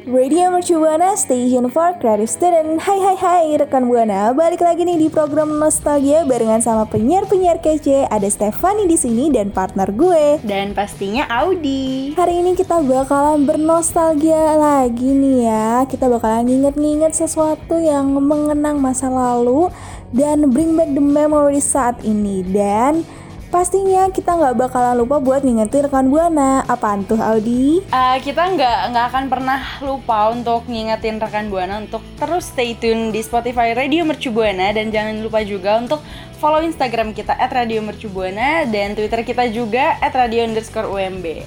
Radio 0.05 0.53
Mercu 0.53 0.77
Buana 0.77 1.17
Station 1.17 1.73
for 1.73 1.97
Creative 1.97 2.29
Student. 2.29 2.77
Hai 2.77 3.01
hai 3.01 3.17
hai 3.17 3.57
rekan 3.57 3.89
Buana. 3.89 4.37
Balik 4.37 4.61
lagi 4.61 4.85
nih 4.85 5.01
di 5.01 5.09
program 5.09 5.57
Nostalgia 5.57 6.29
Barengan 6.29 6.61
sama 6.61 6.85
penyiar-penyiar 6.85 7.65
kece. 7.65 8.05
Ada 8.13 8.29
Stefani 8.29 8.85
di 8.85 9.01
sini 9.01 9.33
dan 9.33 9.49
partner 9.49 9.89
gue. 9.89 10.45
Dan 10.45 10.77
pastinya 10.77 11.25
Audi. 11.33 12.13
Hari 12.21 12.37
ini 12.37 12.53
kita 12.53 12.85
bakalan 12.85 13.49
bernostalgia 13.49 14.61
lagi 14.61 15.09
nih 15.09 15.49
ya. 15.49 15.89
Kita 15.89 16.13
bakalan 16.13 16.53
nginget-nginget 16.53 17.17
sesuatu 17.17 17.81
yang 17.81 18.13
mengenang 18.13 18.85
masa 18.85 19.09
lalu 19.09 19.73
Dan 20.13 20.53
bring 20.53 20.77
back 20.77 20.93
the 20.93 21.01
memories 21.01 21.65
saat 21.65 21.97
ini. 22.05 22.45
Dan 22.45 23.09
pastinya 23.55 24.11
kita 24.11 24.35
nggak 24.35 24.67
bakalan 24.67 24.99
lupa 24.99 25.23
buat 25.23 25.47
ngingetin 25.47 25.87
rekan 25.87 26.11
Buana 26.11 26.67
Apaan 26.67 27.07
tuh 27.07 27.23
Audi? 27.23 27.79
Eh, 27.87 28.17
kita 28.19 28.51
nggak 28.51 28.91
nggak 28.91 29.05
akan 29.15 29.25
pernah 29.31 29.63
lupa 29.79 30.35
untuk 30.35 30.67
ngingetin 30.67 31.23
rekan 31.23 31.47
buana 31.47 31.79
untuk 31.79 32.03
terus 32.19 32.51
stay 32.51 32.75
tune 32.75 33.15
di 33.15 33.23
Spotify 33.23 33.71
Radio 33.71 34.03
Mercu 34.03 34.35
Buana 34.35 34.75
dan 34.75 34.91
jangan 34.91 35.23
lupa 35.23 35.47
juga 35.47 35.79
untuk 35.79 36.03
follow 36.43 36.67
Instagram 36.67 37.15
kita 37.15 37.39
@radiomercubuana 37.39 38.67
dan 38.67 38.99
Twitter 38.99 39.23
kita 39.23 39.47
juga 39.47 40.03
@radio_umb. 40.03 41.47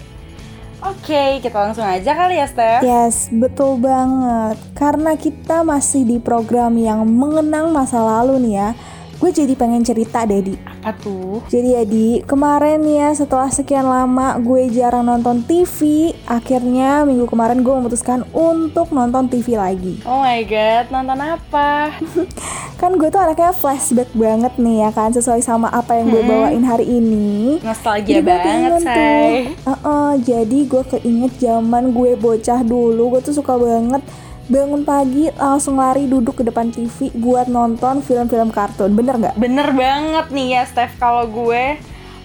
Oke, 0.78 1.42
kita 1.42 1.58
langsung 1.58 1.84
aja 1.84 2.14
kali 2.14 2.38
ya, 2.38 2.46
Steph. 2.46 2.86
Yes, 2.86 3.34
betul 3.34 3.82
banget. 3.82 4.62
Karena 4.78 5.18
kita 5.18 5.66
masih 5.66 6.06
di 6.06 6.22
program 6.22 6.78
yang 6.78 7.02
mengenang 7.02 7.74
masa 7.74 7.98
lalu 7.98 8.38
nih 8.46 8.54
ya. 8.62 8.70
Gue 9.18 9.34
jadi 9.34 9.58
pengen 9.58 9.82
cerita 9.82 10.30
deh, 10.30 10.46
Di. 10.46 10.54
Apa 10.62 10.94
tuh? 10.94 11.42
Jadi 11.50 11.74
ya, 11.74 11.82
Di, 11.82 12.22
kemarin 12.22 12.86
ya 12.86 13.10
setelah 13.18 13.50
sekian 13.50 13.90
lama 13.90 14.38
gue 14.38 14.70
jarang 14.70 15.10
nonton 15.10 15.42
TV, 15.42 16.14
akhirnya 16.30 17.02
minggu 17.02 17.26
kemarin 17.26 17.66
gue 17.66 17.74
memutuskan 17.74 18.22
untuk 18.30 18.94
nonton 18.94 19.26
TV 19.26 19.58
lagi. 19.58 20.06
Oh 20.06 20.22
my 20.22 20.46
god, 20.46 20.94
nonton 20.94 21.18
apa? 21.18 21.98
Kan 22.80 23.02
gue 23.02 23.10
tuh 23.10 23.18
anaknya 23.18 23.58
flashback 23.58 24.14
banget 24.14 24.54
nih 24.62 24.86
ya 24.86 24.90
kan, 24.94 25.10
sesuai 25.10 25.42
sama 25.42 25.66
apa 25.74 25.98
yang 25.98 26.14
gue 26.14 26.22
bawain 26.22 26.62
hari 26.62 26.86
ini. 26.86 27.58
Nostalgia 27.66 28.22
Jadi 28.22 28.30
banget, 28.30 28.72
say. 28.86 29.50
Heeh, 29.66 30.10
jadi 30.22 30.60
gue 30.70 30.84
keinget 30.86 31.34
zaman 31.42 31.90
gue 31.90 32.14
bocah 32.14 32.62
dulu, 32.62 33.18
gue 33.18 33.22
tuh 33.26 33.34
suka 33.34 33.58
banget 33.58 34.06
bangun 34.48 34.88
pagi 34.88 35.28
langsung 35.36 35.76
lari 35.76 36.08
duduk 36.08 36.40
ke 36.40 36.44
depan 36.48 36.72
TV 36.72 37.12
buat 37.12 37.52
nonton 37.52 38.00
film-film 38.00 38.50
kartun. 38.52 38.96
Bener 38.96 39.20
nggak? 39.20 39.36
Bener 39.36 39.76
banget 39.76 40.32
nih 40.32 40.48
ya 40.56 40.64
Steph 40.64 40.96
kalau 40.96 41.28
gue 41.28 41.76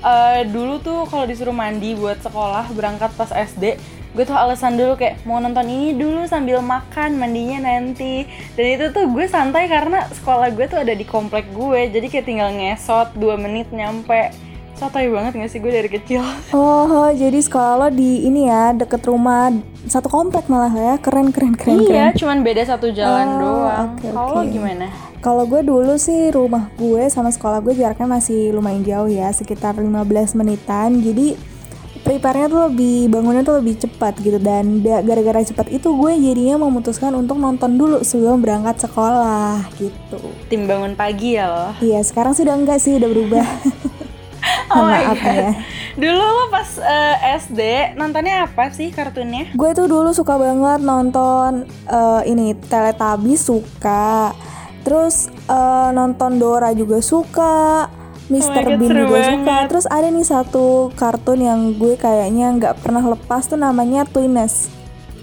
eh, 0.02 0.40
dulu 0.46 0.78
tuh 0.78 1.06
kalau 1.10 1.26
disuruh 1.26 1.54
mandi 1.54 1.98
buat 1.98 2.22
sekolah 2.22 2.70
berangkat 2.74 3.10
pas 3.18 3.30
SD 3.30 3.78
gue 4.12 4.28
tuh 4.28 4.36
alasan 4.36 4.76
dulu 4.76 5.00
kayak 5.00 5.24
mau 5.24 5.40
nonton 5.40 5.64
ini 5.64 5.96
dulu 5.96 6.28
sambil 6.28 6.60
makan 6.60 7.16
mandinya 7.16 7.64
nanti 7.64 8.28
dan 8.52 8.66
itu 8.68 8.92
tuh 8.92 9.08
gue 9.08 9.24
santai 9.24 9.72
karena 9.72 10.04
sekolah 10.12 10.52
gue 10.52 10.68
tuh 10.68 10.84
ada 10.84 10.92
di 10.92 11.08
komplek 11.08 11.48
gue 11.56 11.88
jadi 11.88 12.06
kayak 12.12 12.26
tinggal 12.28 12.52
ngesot 12.52 13.16
2 13.16 13.40
menit 13.40 13.72
nyampe 13.72 14.28
santai 14.82 15.06
banget 15.06 15.32
gak 15.36 15.48
sih 15.48 15.58
gue 15.58 15.70
dari 15.70 15.86
kecil 15.88 16.22
Oh, 16.52 17.06
jadi 17.08 17.38
sekolah 17.38 17.74
lo 17.76 17.88
di 17.88 18.24
ini 18.24 18.44
ya 18.44 18.72
deket 18.72 19.02
rumah 19.02 19.54
satu 19.84 20.06
komplek 20.06 20.46
malah 20.46 20.70
ya 20.70 20.94
keren 20.96 21.30
keren 21.30 21.54
keren 21.54 21.78
iya 21.80 22.10
keren. 22.10 22.12
cuman 22.16 22.38
beda 22.40 22.62
satu 22.64 22.90
jalan 22.90 23.26
Oh, 23.28 23.38
doang 23.40 23.88
oke, 23.92 24.06
kalau 24.08 24.40
oke. 24.40 24.48
gimana 24.48 24.86
Kalau 25.18 25.44
gue 25.44 25.62
dulu 25.62 25.94
sih 25.96 26.30
rumah 26.30 26.66
gue 26.74 27.06
sama 27.06 27.28
sekolah 27.28 27.58
gue 27.60 27.74
jaraknya 27.74 28.06
masih 28.08 28.50
lumayan 28.50 28.82
jauh 28.82 29.06
ya 29.06 29.30
sekitar 29.30 29.74
15 29.74 29.94
menitan 30.34 30.98
jadi 30.98 31.38
prepare-nya 32.02 32.46
tuh 32.46 32.66
lebih 32.66 33.06
bangunnya 33.08 33.42
tuh 33.42 33.56
lebih 33.56 33.78
cepat 33.78 34.18
gitu 34.18 34.34
dan 34.36 34.82
da- 34.82 34.98
gara-gara 35.00 35.38
cepat 35.40 35.70
itu 35.70 35.86
gue 35.88 36.12
jadinya 36.16 36.58
memutuskan 36.60 37.14
untuk 37.14 37.38
nonton 37.38 37.70
dulu 37.72 38.02
sebelum 38.02 38.38
berangkat 38.38 38.82
sekolah 38.82 39.70
gitu. 39.76 40.18
tim 40.50 40.66
bangun 40.66 40.94
pagi 40.94 41.38
ya 41.38 41.46
lo 41.46 41.66
Iya 41.78 42.02
sekarang 42.02 42.34
sudah 42.34 42.54
enggak 42.54 42.78
sih 42.78 42.98
udah 42.98 43.06
berubah. 43.08 43.46
Oh 44.72 44.82
my 44.82 45.02
Maaf 45.04 45.18
God. 45.18 45.36
ya. 45.36 45.50
Dulu 45.92 46.16
lo 46.18 46.44
pas 46.48 46.68
eh, 46.74 47.16
SD 47.36 47.60
nontonnya 47.94 48.44
apa 48.44 48.72
sih 48.72 48.88
kartunnya? 48.88 49.52
Gue 49.52 49.70
tuh 49.72 49.84
dulu 49.84 50.10
suka 50.10 50.34
banget 50.34 50.80
nonton 50.80 51.64
eh, 51.84 52.22
ini 52.26 52.56
Teletubbies 52.56 53.44
suka. 53.44 54.32
Terus 54.82 55.28
eh, 55.28 55.88
nonton 55.92 56.36
Dora 56.36 56.72
juga 56.72 56.98
suka. 56.98 57.88
Mr. 58.26 58.64
Oh 58.64 58.78
Bean 58.78 58.92
juga 58.96 59.18
suka. 59.28 59.56
Terus 59.68 59.84
ada 59.86 60.08
nih 60.08 60.24
satu 60.24 60.66
kartun 60.94 61.38
yang 61.38 61.76
gue 61.76 61.94
kayaknya 61.94 62.48
nggak 62.50 62.80
pernah 62.80 63.04
lepas 63.04 63.44
tuh 63.44 63.56
namanya 63.56 64.08
Twinnes. 64.08 64.72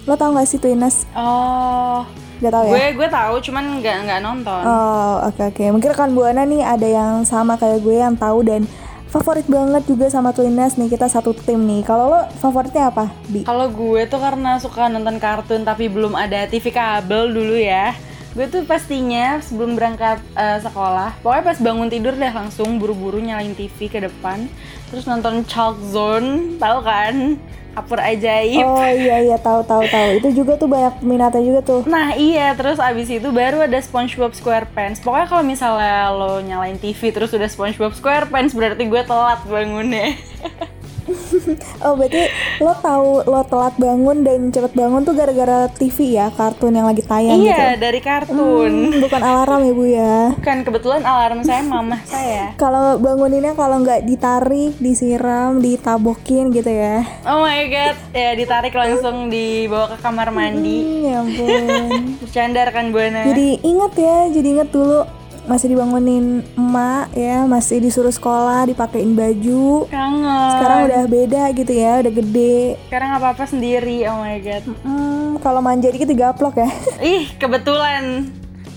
Lo 0.06 0.14
tau 0.14 0.30
gak 0.30 0.46
sih 0.46 0.56
Twinnes? 0.56 1.10
Oh, 1.12 2.06
Gak 2.38 2.48
tau 2.50 2.64
ya? 2.64 2.72
gue 2.72 2.86
gue 2.96 3.08
tahu 3.10 3.34
cuman 3.42 3.82
nggak 3.82 3.96
nggak 4.06 4.20
nonton. 4.22 4.62
Oh 4.62 5.26
oke 5.26 5.42
oke 5.44 5.64
mungkin 5.68 5.90
rekan 5.90 6.14
buana 6.14 6.42
nih 6.42 6.62
ada 6.62 6.86
yang 6.86 7.14
sama 7.22 7.58
kayak 7.58 7.82
gue 7.82 7.98
yang 7.98 8.14
tahu 8.14 8.40
dan 8.40 8.64
favorit 9.10 9.42
banget 9.50 9.82
juga 9.90 10.06
sama 10.06 10.30
Twinnes 10.30 10.78
nih 10.78 10.86
kita 10.86 11.10
satu 11.10 11.34
tim 11.34 11.58
nih. 11.66 11.82
Kalau 11.82 12.14
lo 12.14 12.20
favoritnya 12.38 12.94
apa? 12.94 13.10
Kalau 13.42 13.66
gue 13.66 14.06
tuh 14.06 14.22
karena 14.22 14.62
suka 14.62 14.86
nonton 14.86 15.18
kartun 15.18 15.66
tapi 15.66 15.90
belum 15.90 16.14
ada 16.14 16.46
TV 16.46 16.70
kabel 16.70 17.34
dulu 17.34 17.58
ya. 17.58 17.92
Gue 18.30 18.46
tuh 18.46 18.62
pastinya 18.62 19.42
sebelum 19.42 19.74
berangkat 19.74 20.22
eh, 20.38 20.62
sekolah, 20.62 21.18
pokoknya 21.18 21.44
pas 21.50 21.58
bangun 21.58 21.90
tidur 21.90 22.14
deh 22.14 22.30
langsung 22.30 22.78
buru-buru 22.78 23.18
nyalain 23.18 23.58
TV 23.58 23.90
ke 23.90 23.98
depan, 23.98 24.46
terus 24.86 25.02
nonton 25.10 25.42
Chalk 25.50 25.82
Zone, 25.90 26.54
tahu 26.62 26.78
kan? 26.86 27.34
Kapur 27.80 27.96
ajaib. 27.96 28.60
Oh 28.60 28.84
iya 28.84 29.24
iya 29.24 29.36
tahu 29.40 29.64
tahu 29.64 29.88
tahu. 29.88 30.08
Itu 30.20 30.28
juga 30.44 30.60
tuh 30.60 30.68
banyak 30.68 31.00
minatnya 31.00 31.40
juga 31.40 31.60
tuh. 31.64 31.80
Nah 31.88 32.12
iya, 32.12 32.52
terus 32.52 32.76
abis 32.76 33.08
itu 33.08 33.32
baru 33.32 33.64
ada 33.64 33.80
SpongeBob 33.80 34.36
SquarePants. 34.36 35.00
Pokoknya 35.00 35.26
kalau 35.32 35.44
misalnya 35.44 36.12
lo 36.12 36.44
nyalain 36.44 36.76
TV 36.76 37.08
terus 37.08 37.32
udah 37.32 37.48
SpongeBob 37.48 37.96
SquarePants 37.96 38.52
berarti 38.52 38.84
gue 38.84 39.02
telat 39.08 39.40
bangunnya. 39.48 40.12
Oh 41.84 41.96
berarti 41.96 42.28
lo 42.60 42.72
tahu 42.76 43.24
lo 43.24 43.40
telat 43.48 43.74
bangun 43.80 44.20
dan 44.20 44.52
cepet 44.52 44.72
bangun 44.76 45.00
tuh 45.00 45.16
gara-gara 45.16 45.64
TV 45.72 46.20
ya 46.20 46.28
kartun 46.28 46.76
yang 46.76 46.84
lagi 46.84 47.00
tayang 47.00 47.40
gitu. 47.40 47.48
iya, 47.48 47.76
dari 47.80 48.00
kartun. 48.04 48.92
Hmm, 48.92 49.00
bukan 49.00 49.20
alarm 49.20 49.60
ya 49.64 49.72
bu 49.72 49.84
ya. 49.88 50.16
Kan 50.44 50.60
kebetulan 50.60 51.02
alarm 51.04 51.40
saya 51.40 51.64
mama 51.64 51.96
saya. 52.04 52.52
Kalau 52.60 53.00
banguninnya 53.00 53.56
kalau 53.56 53.80
nggak 53.80 54.04
ditarik, 54.04 54.76
disiram, 54.76 55.60
ditabokin 55.64 56.52
gitu 56.52 56.68
ya. 56.68 57.00
Oh 57.24 57.40
my 57.40 57.64
god, 57.72 57.96
ya 58.12 58.36
ditarik 58.36 58.76
langsung 58.76 59.32
dibawa 59.32 59.96
ke 59.96 59.96
kamar 60.04 60.28
mandi. 60.32 60.78
Hmm, 60.84 61.00
ya 61.08 61.16
ampun. 61.24 61.90
Bercanda 62.20 62.60
rekan 62.68 62.92
buana. 62.92 63.24
jadi 63.32 63.48
inget 63.64 63.92
ya, 63.96 64.18
jadi 64.28 64.48
inget 64.60 64.68
dulu 64.68 65.19
masih 65.48 65.72
dibangunin 65.72 66.44
emak 66.56 67.12
ya, 67.16 67.44
masih 67.48 67.80
disuruh 67.80 68.12
sekolah, 68.12 68.68
dipakein 68.68 69.16
baju. 69.16 69.88
kangen. 69.88 70.50
Sekarang 70.56 70.78
udah 70.90 71.02
beda 71.08 71.42
gitu 71.56 71.72
ya, 71.72 71.92
udah 72.04 72.12
gede. 72.12 72.58
Sekarang 72.88 73.10
apa 73.16 73.26
apa 73.32 73.44
sendiri. 73.48 74.04
Oh 74.10 74.20
my 74.20 74.36
god. 74.44 74.64
Hmm, 74.84 75.40
kalau 75.40 75.60
manja 75.64 75.88
dikit 75.88 76.08
digaplok 76.10 76.60
ya. 76.60 76.68
Ih 77.16 77.32
kebetulan 77.40 78.28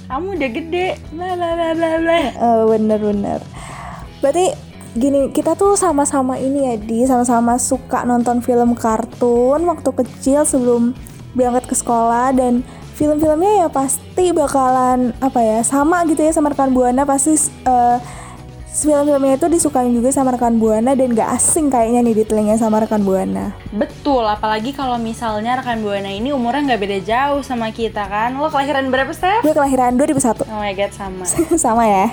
kamu 0.08 0.28
udah 0.40 0.50
gede. 0.50 0.88
Bla 1.12 1.30
bla 1.36 1.50
bla 1.56 1.70
bla 1.76 1.90
bla. 2.00 2.20
Oh, 2.40 2.62
bener-bener. 2.72 3.40
Berarti 4.24 4.56
gini, 4.96 5.34
kita 5.34 5.58
tuh 5.58 5.76
sama-sama 5.76 6.38
ini 6.38 6.70
ya 6.70 6.76
di 6.80 7.04
sama-sama 7.04 7.58
suka 7.58 8.06
nonton 8.06 8.40
film 8.40 8.78
kartun 8.78 9.66
waktu 9.66 9.90
kecil 9.90 10.46
sebelum 10.46 10.94
berangkat 11.34 11.66
ke 11.66 11.76
sekolah 11.76 12.30
dan 12.38 12.62
film-filmnya 13.04 13.52
ya 13.60 13.68
pasti 13.68 14.32
bakalan 14.32 15.12
apa 15.20 15.44
ya 15.44 15.60
sama 15.68 16.08
gitu 16.08 16.24
ya 16.24 16.32
sama 16.32 16.56
rekan 16.56 16.72
buana 16.72 17.04
pasti 17.04 17.36
eh, 17.68 17.98
film-filmnya 18.74 19.38
itu 19.38 19.46
disukain 19.54 19.94
juga 19.94 20.10
sama 20.10 20.34
rekan 20.34 20.58
buana 20.58 20.98
dan 20.98 21.14
gak 21.14 21.30
asing 21.38 21.70
kayaknya 21.70 22.02
nih 22.02 22.16
di 22.18 22.24
telinga 22.26 22.58
sama 22.58 22.82
rekan 22.82 23.06
buana. 23.06 23.54
Betul, 23.70 24.26
apalagi 24.26 24.74
kalau 24.74 24.98
misalnya 24.98 25.62
rekan 25.62 25.86
buana 25.86 26.10
ini 26.10 26.34
umurnya 26.34 26.74
nggak 26.74 26.82
beda 26.82 27.00
jauh 27.06 27.42
sama 27.46 27.70
kita 27.70 28.02
kan. 28.10 28.34
Lo 28.34 28.50
kelahiran 28.50 28.90
berapa, 28.90 29.14
Steph? 29.14 29.46
Gue 29.46 29.54
kelahiran 29.54 29.94
2001 29.94 30.50
Oh 30.50 30.58
my 30.58 30.74
god, 30.74 30.90
sama. 30.90 31.26
sama 31.70 31.84
ya. 31.86 32.06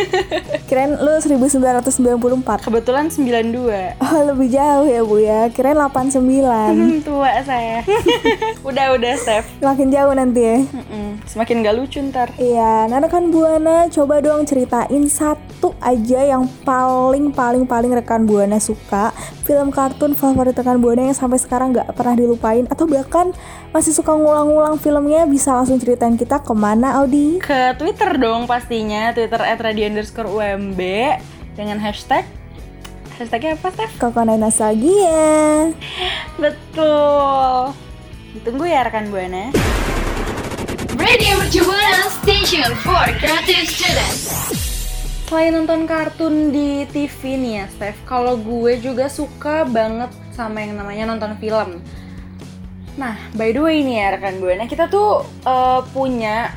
Kirain 0.68 0.92
lu 0.92 1.12
1994. 1.24 2.68
Kebetulan 2.68 3.08
92. 3.08 3.96
Oh 4.04 4.20
lebih 4.28 4.48
jauh 4.52 4.84
ya 4.84 5.00
bu 5.00 5.16
ya. 5.24 5.40
Kirain 5.56 5.80
89. 5.80 6.20
Hmm, 6.20 7.00
tua 7.00 7.32
saya. 7.40 7.80
udah, 8.68 8.86
udah, 8.92 9.12
Steph. 9.16 9.48
Makin 9.64 9.88
jauh 9.88 10.12
nanti 10.12 10.40
ya. 10.44 10.56
Mm-mm, 10.60 11.24
Semakin 11.24 11.64
gak 11.64 11.76
lucu 11.80 12.00
ntar. 12.12 12.28
Iya, 12.36 12.92
nah 12.92 13.00
rekan 13.00 13.32
Buana 13.32 13.88
coba 13.88 14.20
dong 14.20 14.44
ceritain 14.44 15.08
satu 15.08 15.72
aja 15.94 16.20
yang 16.36 16.50
paling 16.66 17.30
paling 17.30 17.62
paling 17.62 17.94
rekan 17.94 18.26
Buana 18.26 18.58
suka 18.58 19.14
film 19.46 19.70
kartun 19.70 20.18
favorit 20.18 20.58
rekan 20.58 20.82
Buana 20.82 21.06
yang 21.06 21.16
sampai 21.16 21.38
sekarang 21.38 21.70
nggak 21.70 21.94
pernah 21.94 22.18
dilupain 22.18 22.66
atau 22.66 22.90
bahkan 22.90 23.30
masih 23.70 23.94
suka 23.94 24.10
ngulang-ngulang 24.10 24.76
filmnya 24.82 25.24
bisa 25.30 25.54
langsung 25.54 25.78
ceritain 25.78 26.18
kita 26.18 26.42
ke 26.42 26.52
mana 26.52 26.98
Audi? 26.98 27.38
Ke 27.38 27.78
Twitter 27.78 28.18
dong 28.18 28.50
pastinya, 28.50 29.14
Twitter 29.14 29.38
at 29.38 29.62
radio 29.62 29.86
underscore 29.86 30.26
UMB 30.26 30.80
dengan 31.54 31.78
hashtag 31.78 32.26
Hashtagnya 33.14 33.54
apa, 33.54 33.70
Steph? 33.70 33.94
Kokonai 34.02 34.42
Nostalgia. 34.42 35.70
Betul. 36.34 37.70
Ditunggu 38.34 38.66
ya 38.66 38.82
rekan 38.82 39.06
Buana. 39.06 39.54
Radio 40.98 41.32
Mercubuana 41.38 42.10
Station 42.10 42.74
for 42.82 43.06
Creative 43.22 43.70
Students. 43.70 44.73
Selain 45.24 45.56
nonton 45.56 45.88
kartun 45.88 46.52
di 46.52 46.84
TV 46.92 47.40
nih 47.40 47.52
ya, 47.56 47.66
Steph, 47.72 47.96
kalau 48.04 48.36
gue 48.36 48.76
juga 48.76 49.08
suka 49.08 49.64
banget 49.64 50.12
sama 50.36 50.60
yang 50.60 50.76
namanya 50.76 51.08
nonton 51.08 51.32
film. 51.40 51.80
Nah, 53.00 53.16
by 53.32 53.50
the 53.56 53.58
way 53.64 53.80
nih 53.80 54.04
ya 54.04 54.06
rekan 54.14 54.36
Buana, 54.36 54.68
kita 54.68 54.84
tuh 54.92 55.24
eh, 55.48 55.80
punya 55.96 56.52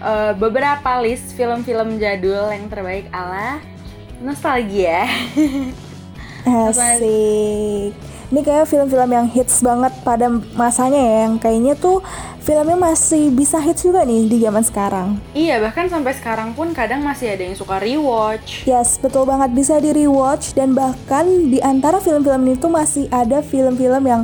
eh, 0.00 0.32
beberapa 0.32 1.04
list 1.04 1.36
film-film 1.36 2.00
jadul 2.00 2.48
yang 2.48 2.72
terbaik 2.72 3.12
ala 3.12 3.60
nostalgia. 4.24 5.04
Asik. 6.48 7.92
Ini 8.32 8.40
kayak 8.40 8.72
film-film 8.72 9.10
yang 9.12 9.28
hits 9.28 9.60
banget 9.60 9.92
pada 10.00 10.32
masanya 10.56 10.96
ya, 10.96 11.16
yang 11.28 11.36
kayaknya 11.36 11.76
tuh 11.76 12.00
filmnya 12.42 12.74
masih 12.74 13.30
bisa 13.30 13.62
hits 13.62 13.86
juga 13.86 14.02
nih 14.02 14.26
di 14.26 14.42
zaman 14.42 14.66
sekarang. 14.66 15.08
iya, 15.30 15.62
bahkan 15.62 15.86
sampai 15.86 16.10
sekarang 16.18 16.50
pun 16.58 16.74
kadang 16.74 17.06
masih 17.06 17.30
ada 17.30 17.46
yang 17.46 17.54
suka 17.54 17.78
rewatch. 17.78 18.66
Yes, 18.66 18.98
betul 18.98 19.30
banget 19.30 19.54
bisa 19.54 19.78
di 19.78 19.94
rewatch 19.94 20.58
dan 20.58 20.74
bahkan 20.74 21.24
di 21.46 21.62
antara 21.62 22.02
film-film 22.02 22.42
itu 22.50 22.66
masih 22.66 23.06
ada 23.14 23.46
film-film 23.46 24.02
yang 24.02 24.22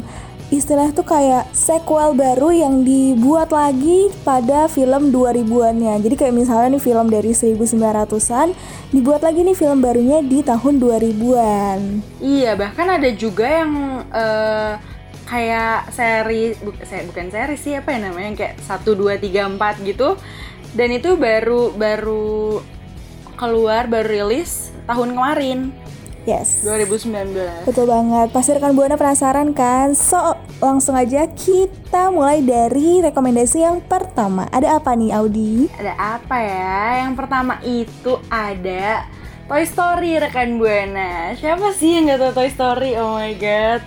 istilah 0.49 0.89
tuh 0.97 1.05
kayak 1.05 1.45
sequel 1.53 2.17
baru 2.17 2.49
yang 2.51 2.81
dibuat 2.81 3.53
lagi 3.53 4.09
pada 4.25 4.67
film 4.67 5.13
2000-annya. 5.13 6.01
Jadi 6.01 6.15
kayak 6.17 6.35
misalnya 6.35 6.75
nih 6.75 6.83
film 6.83 7.07
dari 7.13 7.33
1900-an 7.37 8.57
dibuat 8.91 9.21
lagi 9.21 9.45
nih 9.45 9.55
film 9.55 9.79
barunya 9.85 10.25
di 10.25 10.41
tahun 10.41 10.81
2000-an. 10.81 11.79
Iya, 12.19 12.57
bahkan 12.57 12.89
ada 12.97 13.11
juga 13.13 13.45
yang 13.45 14.03
eh, 14.09 14.73
kayak 15.29 15.93
seri 15.93 16.57
bu, 16.57 16.73
se- 16.81 17.05
bukan 17.05 17.29
seri 17.29 17.55
sih 17.55 17.77
apa 17.77 17.93
ya 17.93 18.09
namanya 18.09 18.33
kayak 18.35 18.57
1 18.59 18.97
2 18.97 19.21
3 19.21 19.45
4 19.55 19.85
gitu. 19.85 20.17
Dan 20.71 20.89
itu 20.91 21.15
baru 21.15 21.73
baru 21.73 22.61
keluar 23.35 23.87
baru 23.87 24.09
rilis 24.09 24.73
tahun 24.85 25.13
kemarin 25.13 25.61
Yes. 26.25 26.61
2019. 26.61 27.65
Betul 27.65 27.89
banget. 27.89 28.29
Pasti 28.29 28.53
rekan 28.53 28.77
Buana 28.77 29.01
penasaran 29.01 29.57
kan? 29.57 29.97
So, 29.97 30.37
langsung 30.61 30.93
aja 30.93 31.25
kita 31.25 32.13
mulai 32.13 32.45
dari 32.45 33.01
rekomendasi 33.01 33.65
yang 33.65 33.81
pertama. 33.81 34.45
Ada 34.53 34.77
apa 34.77 34.93
nih 34.93 35.09
Audi? 35.17 35.73
Ada 35.73 35.97
apa 35.97 36.37
ya? 36.37 36.77
Yang 37.01 37.13
pertama 37.17 37.57
itu 37.65 38.21
ada 38.29 39.09
Toy 39.49 39.65
Story 39.65 40.21
rekan 40.21 40.61
Buana. 40.61 41.33
Siapa 41.33 41.73
sih 41.73 41.97
yang 41.97 42.13
nggak 42.13 42.21
tahu 42.21 42.33
Toy 42.37 42.51
Story? 42.53 42.91
Oh 43.01 43.17
my 43.17 43.33
god. 43.33 43.81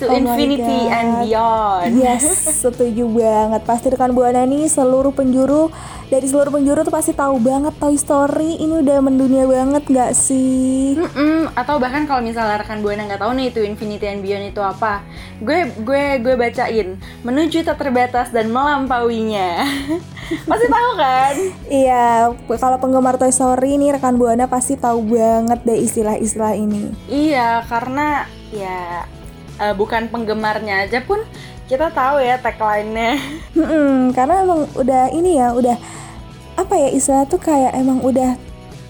To 0.00 0.08
Oh 0.08 0.16
infinity 0.16 0.88
and 0.88 1.28
beyond. 1.28 1.92
Yes, 2.00 2.24
setuju 2.64 3.04
banget. 3.04 3.68
Pasti 3.68 3.92
rekan 3.92 4.16
Buana 4.16 4.48
nih 4.48 4.64
seluruh 4.64 5.12
penjuru 5.12 5.68
dari 6.08 6.24
seluruh 6.24 6.48
penjuru 6.48 6.80
tuh 6.88 6.94
pasti 6.94 7.12
tahu 7.12 7.36
banget 7.36 7.76
Toy 7.76 8.00
Story. 8.00 8.56
Ini 8.64 8.80
udah 8.80 8.98
mendunia 9.04 9.44
banget 9.44 9.84
nggak 9.84 10.16
sih? 10.16 10.96
Mm-mm, 10.96 11.52
atau 11.52 11.76
bahkan 11.76 12.08
kalau 12.08 12.24
misalnya 12.24 12.64
rekan 12.64 12.80
buana 12.80 13.04
nggak 13.04 13.20
tahu 13.20 13.36
nih 13.36 13.52
itu 13.52 13.60
Infinity 13.60 14.08
and 14.08 14.24
Beyond 14.24 14.56
itu 14.56 14.64
apa, 14.64 15.04
gue 15.44 15.68
gue 15.84 16.02
gue 16.24 16.34
bacain 16.34 16.96
menuju 17.20 17.60
tak 17.60 17.76
terbatas 17.76 18.32
dan 18.32 18.48
melampauinya. 18.48 19.68
Pasti 20.48 20.66
tahu 20.70 20.90
kan? 20.96 21.34
Iya, 21.68 22.32
kalau 22.56 22.78
penggemar 22.80 23.20
Toy 23.20 23.36
Story 23.36 23.76
nih 23.76 24.00
rekan 24.00 24.16
Buana 24.16 24.48
pasti 24.48 24.78
tahu 24.78 25.12
banget 25.12 25.60
deh 25.66 25.76
istilah-istilah 25.76 26.54
ini. 26.54 26.94
Iya, 27.10 27.66
karena 27.66 28.24
ya 28.54 29.04
eh, 29.60 29.74
bukan 29.76 30.08
penggemarnya 30.08 30.88
aja 30.88 31.04
pun 31.04 31.20
kita 31.68 31.92
tahu 31.94 32.18
ya 32.18 32.40
tagline-nya. 32.40 33.14
Mm-mm, 33.60 34.10
karena 34.10 34.42
emang 34.42 34.66
udah 34.74 35.12
ini 35.14 35.38
ya, 35.38 35.54
udah 35.54 35.76
apa 36.58 36.74
ya 36.76 36.88
istilah 36.90 37.24
tuh 37.30 37.38
kayak 37.38 37.72
emang 37.78 38.02
udah 38.02 38.34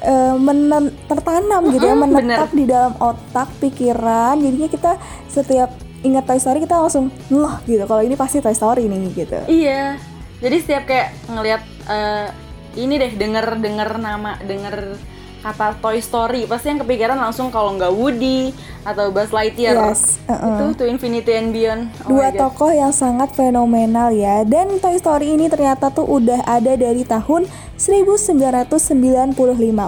eh, 0.00 0.34
menen- 0.40 0.96
tertanam 1.04 1.68
gitu 1.74 1.84
ya, 1.84 1.92
Mm-mm, 1.92 2.08
menetap 2.08 2.50
di 2.56 2.64
dalam 2.64 2.96
otak, 2.96 3.52
pikiran. 3.60 4.40
Jadinya 4.40 4.68
kita 4.70 4.92
setiap 5.28 5.70
ingat 6.00 6.24
Toy 6.24 6.40
Story 6.40 6.64
kita 6.64 6.80
langsung 6.80 7.12
ngeh 7.28 7.54
gitu. 7.68 7.84
Kalau 7.84 8.00
ini 8.00 8.16
pasti 8.16 8.40
Toy 8.40 8.56
Story 8.56 8.88
nih 8.88 9.12
gitu. 9.12 9.38
Iya. 9.44 10.00
Jadi 10.40 10.56
setiap 10.64 10.88
kayak 10.88 11.12
ngelihat 11.28 11.62
eh, 11.84 12.26
ini 12.80 12.96
deh 12.96 13.12
denger 13.12 13.60
denger 13.60 14.00
nama 14.00 14.40
denger 14.40 14.96
kata 15.40 15.76
Toy 15.80 15.98
Story? 16.04 16.44
Pasti 16.44 16.70
yang 16.70 16.80
kepikiran 16.84 17.16
langsung 17.16 17.48
kalau 17.48 17.74
nggak 17.74 17.92
Woody 17.92 18.52
atau 18.84 19.12
Buzz 19.12 19.32
Lightyear. 19.32 19.76
Yes, 19.76 20.16
uh-uh. 20.24 20.72
itu 20.72 20.84
tuh 20.84 20.86
Infinity 20.88 21.32
and 21.36 21.52
Beyond. 21.52 21.82
Oh 22.08 22.16
Dua 22.16 22.32
tokoh 22.32 22.72
yang 22.72 22.92
sangat 22.92 23.32
fenomenal 23.36 24.12
ya. 24.12 24.44
Dan 24.44 24.80
Toy 24.80 24.96
Story 24.96 25.36
ini 25.36 25.52
ternyata 25.52 25.92
tuh 25.92 26.08
udah 26.08 26.44
ada 26.48 26.76
dari 26.76 27.04
tahun 27.04 27.48
1995 27.80 29.32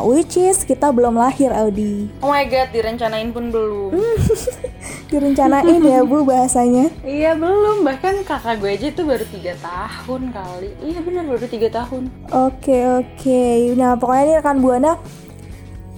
Which 0.08 0.40
is 0.40 0.64
kita 0.64 0.88
belum 0.88 1.20
lahir 1.20 1.52
Audi 1.52 2.08
Oh 2.24 2.32
my 2.32 2.48
god, 2.48 2.72
direncanain 2.72 3.28
pun 3.36 3.52
belum. 3.52 3.92
Direncanain 5.12 5.76
ya 5.84 6.00
bu 6.00 6.24
bahasanya. 6.24 6.88
Iya 7.04 7.36
belum, 7.36 7.84
bahkan 7.84 8.16
kakak 8.24 8.64
gue 8.64 8.72
aja 8.72 8.88
tuh 8.96 9.04
baru 9.04 9.28
tiga 9.28 9.52
tahun 9.60 10.32
kali. 10.32 10.72
Iya 10.80 10.98
bener 11.04 11.28
baru 11.28 11.44
tiga 11.44 11.68
tahun. 11.68 12.08
Oke 12.32 12.80
oke. 12.88 13.44
Nah 13.76 14.00
pokoknya 14.00 14.24
nih 14.24 14.36
rekan 14.40 14.58
Buana 14.64 14.96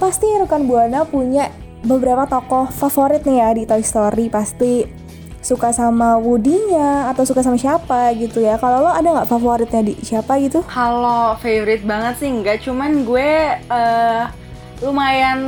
Pasti 0.04 0.28
rekan 0.28 0.68
Buana 0.68 1.08
punya 1.08 1.48
beberapa 1.80 2.28
tokoh 2.28 2.68
favorit 2.68 3.24
nih 3.24 3.40
ya 3.40 3.48
di 3.56 3.64
Toy 3.64 3.80
Story 3.80 4.28
Pasti 4.28 4.84
suka 5.40 5.72
sama 5.72 6.20
Woody-nya 6.20 7.08
atau 7.08 7.24
suka 7.24 7.40
sama 7.40 7.56
siapa 7.56 8.12
gitu 8.12 8.44
ya 8.44 8.60
Kalau 8.60 8.84
lo 8.84 8.92
ada 8.92 9.00
nggak 9.00 9.32
favoritnya 9.32 9.80
di 9.80 9.96
siapa 10.04 10.36
gitu? 10.44 10.60
Kalau 10.68 11.40
favorite 11.40 11.88
banget 11.88 12.20
sih 12.20 12.28
enggak, 12.28 12.60
cuman 12.60 13.08
gue 13.08 13.32
eh, 13.56 14.22
lumayan 14.84 15.40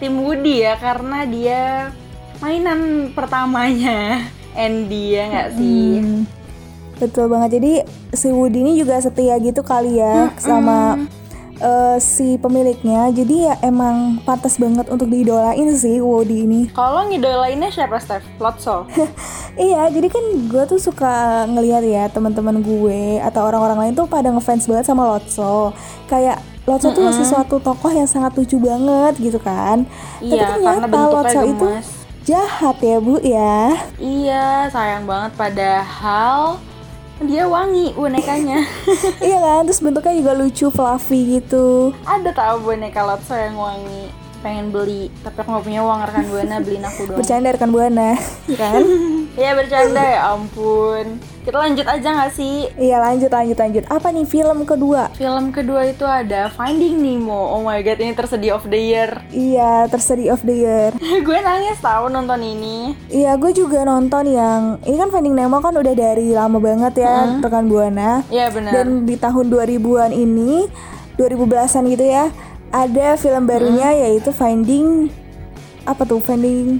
tim 0.00 0.24
Woody 0.24 0.64
ya 0.64 0.80
karena 0.80 1.28
dia 1.28 1.92
mainan 2.40 3.12
pertamanya 3.12 4.24
Andy 4.56 5.20
ya 5.20 5.24
nggak 5.28 5.48
sih? 5.60 6.00
Hmm, 6.00 6.24
betul 6.96 7.28
banget. 7.28 7.60
Jadi 7.60 7.72
si 8.16 8.32
Woody 8.32 8.64
ini 8.64 8.72
juga 8.80 8.96
setia 9.04 9.36
gitu 9.36 9.60
kali 9.60 10.00
ya 10.00 10.32
sama 10.40 10.96
eh, 11.62 11.96
si 12.02 12.34
pemiliknya. 12.36 13.14
Jadi 13.14 13.46
ya 13.46 13.54
emang 13.62 14.18
pantas 14.26 14.58
banget 14.58 14.90
untuk 14.90 15.06
diidolain 15.06 15.70
sih 15.78 16.02
Woody 16.02 16.42
ini. 16.44 16.60
Kalau 16.78 17.06
ngidolainnya 17.06 17.70
siapa 17.70 18.02
Steph? 18.02 18.26
Lotso. 18.42 18.84
Iya, 19.52 19.84
jadi 19.92 20.08
kan 20.08 20.24
gue 20.48 20.64
tuh 20.64 20.80
suka 20.80 21.44
ngelihat 21.44 21.84
ya 21.84 22.08
teman-teman 22.08 22.64
gue 22.64 23.20
atau 23.20 23.44
orang-orang 23.44 23.84
lain 23.84 23.92
tuh 23.92 24.08
pada 24.08 24.32
ngefans 24.32 24.64
banget 24.64 24.88
sama 24.88 25.04
Lotso. 25.04 25.76
Kayak 26.08 26.40
Lotso 26.64 26.88
tuh 26.96 27.12
sesuatu 27.12 27.60
tokoh 27.60 27.92
yang 27.92 28.08
sangat 28.08 28.32
lucu 28.32 28.56
banget 28.56 29.12
gitu 29.20 29.36
kan. 29.36 29.84
Tapi 30.24 30.32
Iya, 30.32 30.56
karena 30.56 30.56
ternyata 30.56 30.88
bentuknya 30.88 31.12
Lotso 31.12 31.40
itu 31.44 31.68
jahat 32.24 32.76
ya 32.80 32.96
bu 32.96 33.20
ya. 33.20 33.76
Iya, 34.00 34.72
sayang 34.72 35.04
banget 35.04 35.36
padahal 35.36 36.56
dia 37.24 37.44
wangi 37.46 37.92
bonekanya. 37.92 38.62
iya 39.24 39.38
kan, 39.38 39.62
terus 39.64 39.80
bentuknya 39.80 40.14
juga 40.18 40.32
lucu, 40.34 40.66
fluffy 40.68 41.38
gitu. 41.38 41.94
Ada 42.02 42.30
tahu 42.30 42.56
boneka 42.66 43.02
Lotso 43.02 43.34
yang 43.34 43.56
wangi. 43.56 44.10
pengen 44.42 44.74
beli 44.74 45.06
tapi 45.22 45.38
aku 45.38 45.54
nggak 45.54 45.64
punya 45.70 45.80
uang 45.86 46.02
rekan 46.02 46.26
buana 46.26 46.58
beliin 46.58 46.82
aku 46.82 47.06
dong 47.06 47.18
Bercanda 47.22 47.54
rekan 47.54 47.70
Buana, 47.70 48.18
kan? 48.58 48.82
Iya 49.38 49.54
bercanda 49.54 50.02
ya 50.02 50.34
ampun 50.34 51.22
kita 51.42 51.58
lanjut 51.58 51.82
aja 51.82 52.08
nggak 52.08 52.32
sih 52.32 52.70
Iya 52.74 52.96
lanjut 52.98 53.26
lanjut 53.28 53.58
lanjut. 53.58 53.84
Apa 53.86 54.08
nih 54.08 54.24
film 54.24 54.62
kedua? 54.62 55.10
film 55.12 55.50
kedua 55.50 55.84
itu 55.84 56.02
ada 56.02 56.46
Finding 56.48 56.96
Nemo 56.96 57.34
oh 57.50 57.60
my 57.60 57.78
god 57.80 57.98
ini 57.98 58.12
tersedia 58.12 58.52
of 58.52 58.62
the 58.64 58.78
year 58.78 59.10
Iya 59.28 59.86
tersedia 59.86 60.30
of 60.30 60.40
the 60.40 60.54
year. 60.56 60.90
gue 61.26 61.38
nangis 61.40 61.78
tahu 61.78 62.06
nonton 62.08 62.38
ini 62.38 62.94
Iya 63.08 63.34
gue 63.34 63.50
juga 63.50 63.82
nonton 63.82 64.24
yang 64.28 64.78
ini 64.82 64.94
kan 64.96 65.10
Finding 65.10 65.34
Nemo 65.34 65.58
kan 65.58 65.74
udah 65.74 65.92
dari 65.92 66.30
lama 66.30 66.56
banget 66.56 67.02
ya 67.02 67.38
rekan 67.38 67.66
Buana. 67.66 68.22
Iya 68.28 68.46
benar 68.48 68.72
Dan 68.72 69.02
di 69.02 69.18
tahun 69.18 69.50
2000-an 69.50 70.10
ini 70.10 70.70
2010-an 71.12 71.84
gitu 71.88 72.04
ya 72.04 72.30
ada 72.70 73.14
film 73.16 73.44
barunya 73.44 73.92
yaitu 73.92 74.30
Finding 74.30 75.10
apa 75.82 76.06
tuh 76.06 76.22
Finding 76.22 76.78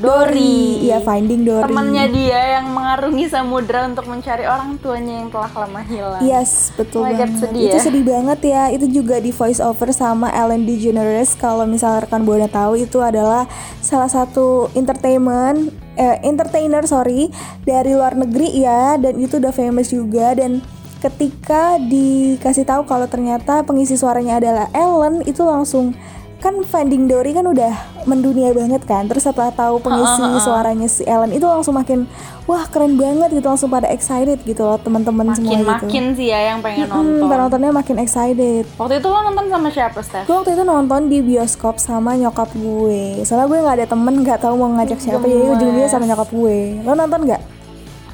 Dory 0.00 0.80
Iya 0.82 0.98
Finding 0.98 1.42
Dory. 1.42 1.64
temannya 1.64 2.06
dia 2.08 2.40
yang 2.56 2.66
mengarungi 2.68 3.26
samudra 3.26 3.84
untuk 3.84 4.04
mencari 4.04 4.42
orang 4.42 4.74
tuanya 4.76 5.20
yang 5.20 5.28
telah 5.28 5.52
lama 5.54 5.80
hilang 5.82 6.20
Yes, 6.20 6.72
betul 6.74 7.00
Oh 7.00 7.06
my 7.06 7.12
God, 7.12 7.20
banget. 7.26 7.38
sedih 7.38 7.62
itu 7.62 7.76
ya. 7.76 7.82
sedih 7.82 8.04
banget 8.04 8.40
ya. 8.42 8.62
Itu 8.68 8.86
juga 8.86 9.16
di 9.16 9.30
voice 9.30 9.60
over 9.60 9.88
sama 9.90 10.28
Ellen 10.30 10.64
DeGeneres. 10.64 11.32
Kalau 11.34 11.64
misalnya 11.64 12.04
rekan 12.04 12.22
buana 12.22 12.46
tahu 12.46 12.74
itu 12.76 12.98
adalah 12.98 13.44
salah 13.78 14.08
satu 14.08 14.66
entertainment 14.74 15.68
eh, 15.94 16.16
entertainer 16.22 16.82
sorry 16.84 17.28
dari 17.62 17.92
luar 17.92 18.14
negeri 18.14 18.56
ya 18.56 18.96
dan 18.96 19.16
itu 19.16 19.36
udah 19.36 19.50
famous 19.50 19.88
juga 19.88 20.32
dan 20.32 20.64
ketika 21.00 21.80
dikasih 21.80 22.62
tahu 22.62 22.84
kalau 22.84 23.04
ternyata 23.04 23.64
pengisi 23.64 23.96
suaranya 23.96 24.36
adalah 24.36 24.68
Ellen 24.70 25.24
itu 25.24 25.40
langsung 25.40 25.96
kan 26.40 26.56
Finding 26.62 27.04
Dory 27.04 27.30
kan 27.30 27.44
udah 27.44 27.68
mendunia 28.02 28.50
banget 28.50 28.82
kan 28.82 29.04
terus 29.04 29.22
setelah 29.22 29.52
tahu 29.52 29.76
pengisi 29.78 30.24
suaranya 30.40 30.88
si 30.88 31.04
Ellen 31.04 31.30
itu 31.30 31.44
langsung 31.44 31.72
makin 31.72 32.08
wah 32.44 32.64
keren 32.64 32.96
banget 32.96 33.28
gitu 33.30 33.44
langsung 33.44 33.68
pada 33.68 33.86
excited 33.86 34.40
gitu 34.40 34.60
loh 34.60 34.74
teman-teman 34.76 35.30
semua 35.30 35.52
makin 35.52 35.60
gitu 35.60 35.70
makin 35.70 36.04
sih 36.14 36.26
ya 36.26 36.40
yang 36.50 36.58
pengen 36.58 36.88
Hmm, 36.88 37.20
nonton 37.20 37.28
penontonnya 37.28 37.70
makin 37.70 37.96
excited. 37.98 38.64
waktu 38.74 38.94
itu 38.96 39.06
lo 39.06 39.20
nonton 39.22 39.44
sama 39.46 39.68
siapa 39.68 40.00
Steph? 40.00 40.24
Gue 40.24 40.34
waktu 40.34 40.52
itu 40.52 40.64
nonton 40.64 41.00
di 41.06 41.18
bioskop 41.20 41.76
sama 41.76 42.16
nyokap 42.16 42.48
gue. 42.50 43.20
Soalnya 43.22 43.46
gue 43.46 43.58
nggak 43.60 43.76
ada 43.76 43.86
temen, 43.86 44.14
nggak 44.18 44.40
tahu 44.40 44.54
mau 44.56 44.72
ngajak 44.72 44.98
siapa, 44.98 45.22
jadi 45.22 45.44
ujung-ujungnya 45.46 45.86
sama 45.86 46.04
nyokap 46.04 46.28
gue. 46.28 46.58
Lo 46.80 46.92
nonton 46.94 47.20
nggak? 47.22 47.42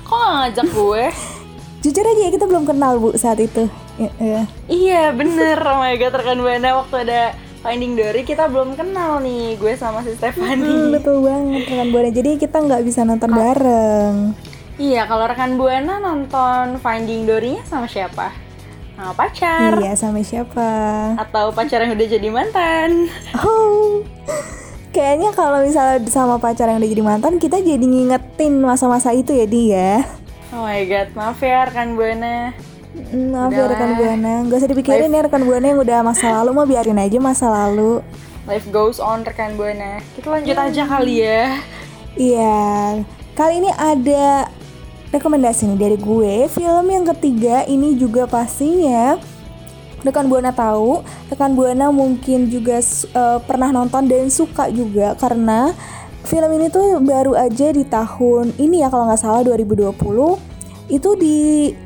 kok 0.02 0.14
gak 0.14 0.33
ngajak 0.37 0.66
gue? 0.68 1.04
Jujur 1.83 2.04
aja 2.04 2.21
ya, 2.21 2.30
kita 2.30 2.45
belum 2.45 2.64
kenal 2.64 2.99
bu 2.99 3.14
saat 3.14 3.38
itu. 3.38 3.71
Ya, 3.97 4.11
ya. 4.18 4.42
iya 4.68 5.02
bener 5.11 5.56
oh 5.56 5.78
my 5.78 5.97
god 5.97 6.12
rekan 6.12 6.37
buana 6.37 6.76
waktu 6.76 6.97
ada 7.00 7.33
Finding 7.66 7.94
Dory 7.94 8.23
kita 8.23 8.46
belum 8.46 8.73
kenal 8.73 9.18
nih 9.18 9.56
gue 9.56 9.75
sama 9.75 9.99
si 10.00 10.11
Hmm, 10.11 10.18
Stephanie 10.23 10.94
betul 10.94 11.18
banget 11.20 11.66
rekan 11.66 11.90
buana. 11.90 12.11
Jadi 12.11 12.30
kita 12.37 12.56
nggak 12.56 12.82
bisa 12.82 13.02
nonton 13.02 13.26
bareng. 13.28 14.14
iya 14.76 15.02
kalau 15.04 15.25
rekan 15.25 15.56
buana 15.56 15.99
nonton 15.99 16.78
Finding 16.78 17.25
Dory-nya 17.25 17.64
sama 17.64 17.85
siapa? 17.85 18.30
sama 18.94 19.12
pacar 19.12 19.76
Iya 19.76 19.92
sama 19.92 20.23
siapa? 20.23 20.70
atau 21.18 21.50
pacar 21.50 21.82
yang 21.82 21.92
udah 21.92 22.08
jadi 22.08 22.28
mantan 22.30 23.12
Oh, 23.37 24.00
kayaknya 24.88 25.28
kalau 25.30 25.61
misalnya 25.61 26.00
sama 26.06 26.38
pacar 26.38 26.64
yang 26.66 26.78
udah 26.78 26.88
jadi 26.88 27.04
mantan, 27.04 27.37
kita 27.37 27.58
jadi 27.58 27.76
ngingetin 27.76 28.56
masa-masa 28.58 29.11
itu 29.11 29.32
ya 29.32 29.44
dia. 29.44 29.90
oh 30.49 30.62
my 30.62 30.80
god 30.87 31.12
maaf 31.12 31.37
ya 31.38 31.66
rekan 31.66 31.92
buana 31.92 32.54
Mm, 32.97 33.29
Maaf 33.37 33.53
ya 33.53 33.61
Udahlah. 33.61 33.71
rekan 33.76 33.91
buana, 34.00 34.33
gak 34.49 34.57
usah 34.57 34.71
dipikirin 34.73 35.12
ya 35.12 35.21
rekan 35.29 35.43
buana 35.45 35.67
yang 35.69 35.81
udah 35.85 35.99
masa 36.00 36.26
lalu, 36.41 36.50
mau 36.57 36.65
biarin 36.65 36.97
aja 36.97 37.19
masa 37.21 37.47
lalu. 37.53 38.00
life 38.47 38.71
goes 38.71 39.03
on 39.03 39.26
rekan 39.26 39.59
buana. 39.59 39.99
Kita 40.15 40.31
lanjut 40.31 40.55
aja 40.55 40.83
kali 40.87 41.19
ya. 41.19 41.59
Iya, 42.15 43.03
kali 43.35 43.59
ini 43.59 43.71
ada 43.75 44.47
rekomendasi 45.11 45.67
nih 45.67 45.79
dari 45.79 45.99
gue. 45.99 46.47
Film 46.49 46.87
yang 46.87 47.05
ketiga 47.11 47.67
ini 47.67 47.99
juga 47.99 48.25
pastinya 48.31 49.19
rekan 50.07 50.31
buana 50.31 50.55
tahu, 50.55 51.03
rekan 51.26 51.59
buana 51.59 51.91
mungkin 51.91 52.47
juga 52.47 52.79
eh, 52.79 53.38
pernah 53.45 53.75
nonton 53.75 54.07
dan 54.07 54.31
suka 54.31 54.71
juga 54.71 55.19
karena 55.19 55.75
film 56.23 56.50
ini 56.55 56.71
tuh 56.71 57.03
baru 57.03 57.35
aja 57.35 57.75
di 57.75 57.83
tahun 57.83 58.55
ini 58.62 58.87
ya 58.87 58.88
kalau 58.91 59.11
nggak 59.11 59.21
salah 59.21 59.43
2020 59.43 59.91
itu 60.87 61.19
di 61.19 61.38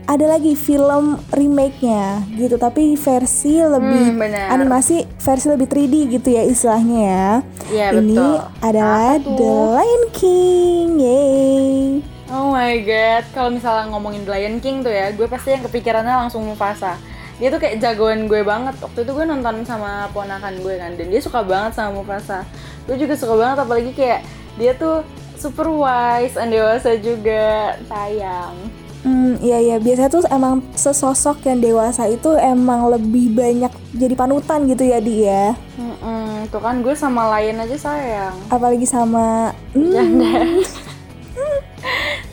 ada 0.05 0.29
lagi 0.29 0.53
film 0.53 1.17
remake-nya 1.33 2.21
gitu 2.31 2.55
tapi 2.55 2.95
versi 2.95 3.57
lebih 3.57 4.13
Hmm, 4.13 4.21
benar. 4.21 4.53
animasi 4.53 5.09
versi 5.17 5.49
lebih 5.49 5.67
3D 5.67 5.95
gitu 6.11 6.29
ya 6.29 6.45
istilahnya 6.45 6.99
ya. 7.01 7.29
Iya, 7.71 7.87
Ini 7.97 8.13
betul. 8.13 8.37
adalah? 8.61 9.17
The 9.17 9.49
Lion 9.73 10.05
King. 10.13 10.89
Yeay. 11.01 12.05
Oh 12.29 12.53
my 12.53 12.77
god, 12.81 13.25
kalau 13.31 13.51
misalnya 13.51 13.89
ngomongin 13.89 14.23
The 14.23 14.33
Lion 14.33 14.57
King 14.59 14.81
tuh 14.81 14.93
ya, 14.93 15.11
gue 15.11 15.27
pasti 15.27 15.51
yang 15.51 15.65
kepikirannya 15.65 16.15
langsung 16.21 16.45
Mufasa. 16.45 16.95
Dia 17.41 17.49
tuh 17.49 17.59
kayak 17.59 17.81
jagoan 17.81 18.29
gue 18.29 18.45
banget. 18.45 18.77
Waktu 18.79 19.03
itu 19.03 19.11
gue 19.11 19.25
nonton 19.25 19.65
sama 19.65 20.07
ponakan 20.11 20.61
gue 20.61 20.77
kan, 20.77 20.93
dan 20.95 21.07
dia 21.09 21.19
suka 21.19 21.41
banget 21.41 21.73
sama 21.73 21.97
Mufasa. 21.97 22.45
Gue 22.85 22.95
juga 22.95 23.17
suka 23.17 23.35
banget, 23.35 23.59
apalagi 23.59 23.91
kayak 23.91 24.21
dia 24.55 24.77
tuh 24.77 25.03
super 25.35 25.73
wise 25.73 26.37
and 26.37 26.53
dewasa 26.53 26.95
juga, 26.97 27.75
sayang. 27.89 28.55
Hmm, 29.01 29.41
iya 29.41 29.57
iya 29.57 29.77
biasanya 29.81 30.13
tuh 30.13 30.23
emang 30.29 30.61
sesosok 30.77 31.49
yang 31.49 31.65
dewasa 31.65 32.05
itu 32.05 32.37
emang 32.37 32.93
lebih 32.93 33.33
banyak 33.33 33.73
jadi 33.97 34.13
panutan 34.13 34.69
gitu 34.69 34.85
ya 34.85 35.01
dia. 35.01 35.57
Mm-mm, 35.81 36.53
tuh 36.53 36.61
kan 36.61 36.85
gue 36.85 36.93
sama 36.93 37.33
Lion 37.33 37.65
aja 37.65 37.77
sayang. 37.81 38.37
Apalagi 38.53 38.85
sama 38.85 39.57
hmm, 39.73 40.61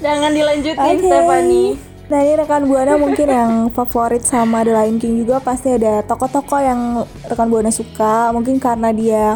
Jangan 0.03 0.31
dilanjutin, 0.35 0.75
Oke. 0.75 1.07
Stephanie. 1.07 1.71
Nah 2.07 2.19
ini 2.23 2.33
rekan 2.39 2.63
buana 2.71 2.95
mungkin 2.95 3.27
yang 3.27 3.51
favorit 3.75 4.23
sama 4.23 4.63
The 4.63 4.71
Lion 4.71 4.95
King 4.95 5.27
juga 5.27 5.43
pasti 5.43 5.75
ada 5.75 5.99
tokoh-tokoh 6.07 6.59
yang 6.63 7.03
rekan 7.27 7.51
buana 7.51 7.67
suka 7.67 8.31
mungkin 8.31 8.63
karena 8.63 8.95
dia 8.95 9.35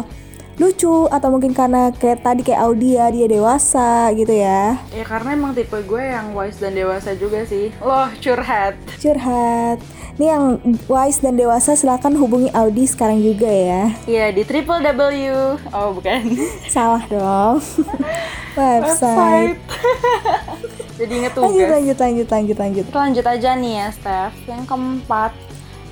lucu 0.62 1.10
atau 1.10 1.28
mungkin 1.28 1.50
karena 1.50 1.90
kayak 1.90 2.22
tadi 2.22 2.40
kayak 2.42 2.62
Audia 2.62 3.10
dia 3.10 3.26
dewasa 3.26 3.82
gitu 4.12 4.30
ya 4.30 4.78
Ya 4.88 5.02
karena 5.02 5.34
emang 5.34 5.52
tipe 5.52 5.74
gue 5.76 5.98
yang 6.00 6.30
wise 6.32 6.56
dan 6.56 6.72
dewasa 6.72 7.12
juga 7.12 7.42
sih. 7.42 7.74
Loh, 7.78 8.06
curhat. 8.16 8.78
curhat 8.96 9.82
ini 10.12 10.28
yang 10.28 10.44
wise 10.86 11.18
dan 11.18 11.34
dewasa 11.34 11.72
silahkan 11.72 12.12
hubungi 12.12 12.52
Audi 12.52 12.84
sekarang 12.84 13.18
juga 13.18 13.48
ya 13.48 13.90
Iya, 14.04 14.30
di 14.30 14.44
triple 14.44 14.78
W. 14.78 15.10
Oh, 15.68 15.96
bukan. 15.96 16.36
salah 16.68 17.02
dong 17.04 17.58
website 18.54 19.58
Jadi 20.92 21.12
inget 21.18 21.34
lanjut 21.34 21.50
tugas. 21.56 21.70
lanjut 21.72 21.98
lanjut 21.98 22.28
lanjut 22.28 22.56
lanjut 22.56 22.84
Kita 22.86 22.98
lanjut 23.00 23.24
aja 23.26 23.50
nih 23.54 23.72
ya, 23.74 23.88
Steph. 23.90 24.36
Yang 24.46 24.62
keempat 24.68 25.32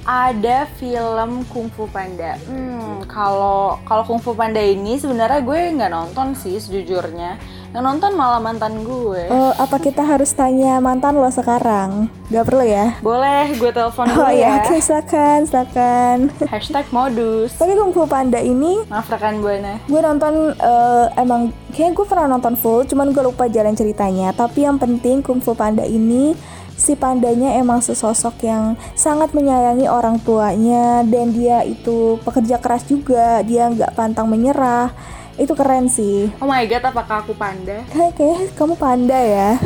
ada 0.02 0.64
film 0.78 1.44
Kung 1.48 1.68
Fu 1.70 1.84
Panda. 1.86 2.36
Hmm, 2.48 3.04
kalau 3.04 3.76
kalau 3.84 4.02
Kung 4.04 4.20
Fu 4.20 4.32
Panda 4.32 4.60
ini 4.60 4.96
sebenarnya 4.96 5.40
gue 5.40 5.58
nggak 5.76 5.92
nonton 5.92 6.32
sih 6.32 6.56
sejujurnya. 6.56 7.36
Yang 7.70 7.84
nonton 7.86 8.18
malah 8.18 8.42
mantan 8.42 8.82
gue. 8.82 9.30
Oh, 9.30 9.54
apa 9.54 9.78
kita 9.78 10.02
harus 10.02 10.34
tanya 10.34 10.82
mantan 10.82 11.14
lo 11.14 11.30
sekarang? 11.30 12.10
Gak 12.26 12.42
perlu 12.42 12.66
ya? 12.66 12.98
Boleh 12.98 13.46
gue 13.54 13.70
telepon 13.70 14.10
Oh 14.10 14.26
dulu 14.26 14.34
ya, 14.34 14.58
ya. 14.58 14.66
oke 14.66 14.74
silakan, 14.82 15.38
silakan. 15.46 16.16
Hashtag 16.50 16.90
modus. 16.90 17.54
Tapi 17.54 17.78
Kung 17.78 17.94
Fu 17.94 18.10
Panda 18.10 18.42
ini 18.42 18.82
Maaf 18.90 19.06
rekan 19.06 19.38
buana. 19.38 19.78
gue 19.86 20.00
nonton 20.02 20.50
eh, 20.50 21.06
emang 21.14 21.54
kayaknya 21.70 21.94
gue 21.94 22.06
pernah 22.10 22.26
nonton 22.26 22.58
full, 22.58 22.82
cuman 22.90 23.14
gue 23.14 23.22
lupa 23.22 23.46
jalan 23.46 23.78
ceritanya. 23.78 24.34
Tapi 24.34 24.66
yang 24.66 24.74
penting 24.74 25.22
Kung 25.22 25.38
Fu 25.38 25.54
Panda 25.54 25.86
ini 25.86 26.34
si 26.80 26.96
pandanya 26.96 27.60
emang 27.60 27.84
sesosok 27.84 28.40
yang 28.48 28.72
sangat 28.96 29.36
menyayangi 29.36 29.84
orang 29.84 30.16
tuanya 30.24 31.04
dan 31.04 31.36
dia 31.36 31.60
itu 31.68 32.16
pekerja 32.24 32.56
keras 32.56 32.88
juga, 32.88 33.44
dia 33.44 33.68
nggak 33.68 33.92
pantang 33.92 34.32
menyerah. 34.32 34.88
Itu 35.36 35.52
keren 35.52 35.92
sih. 35.92 36.32
Oh 36.40 36.48
my 36.48 36.64
god, 36.64 36.88
apakah 36.88 37.20
aku 37.20 37.36
panda? 37.36 37.84
Kayak 38.16 38.56
kamu 38.56 38.74
panda 38.80 39.16
ya. 39.20 39.60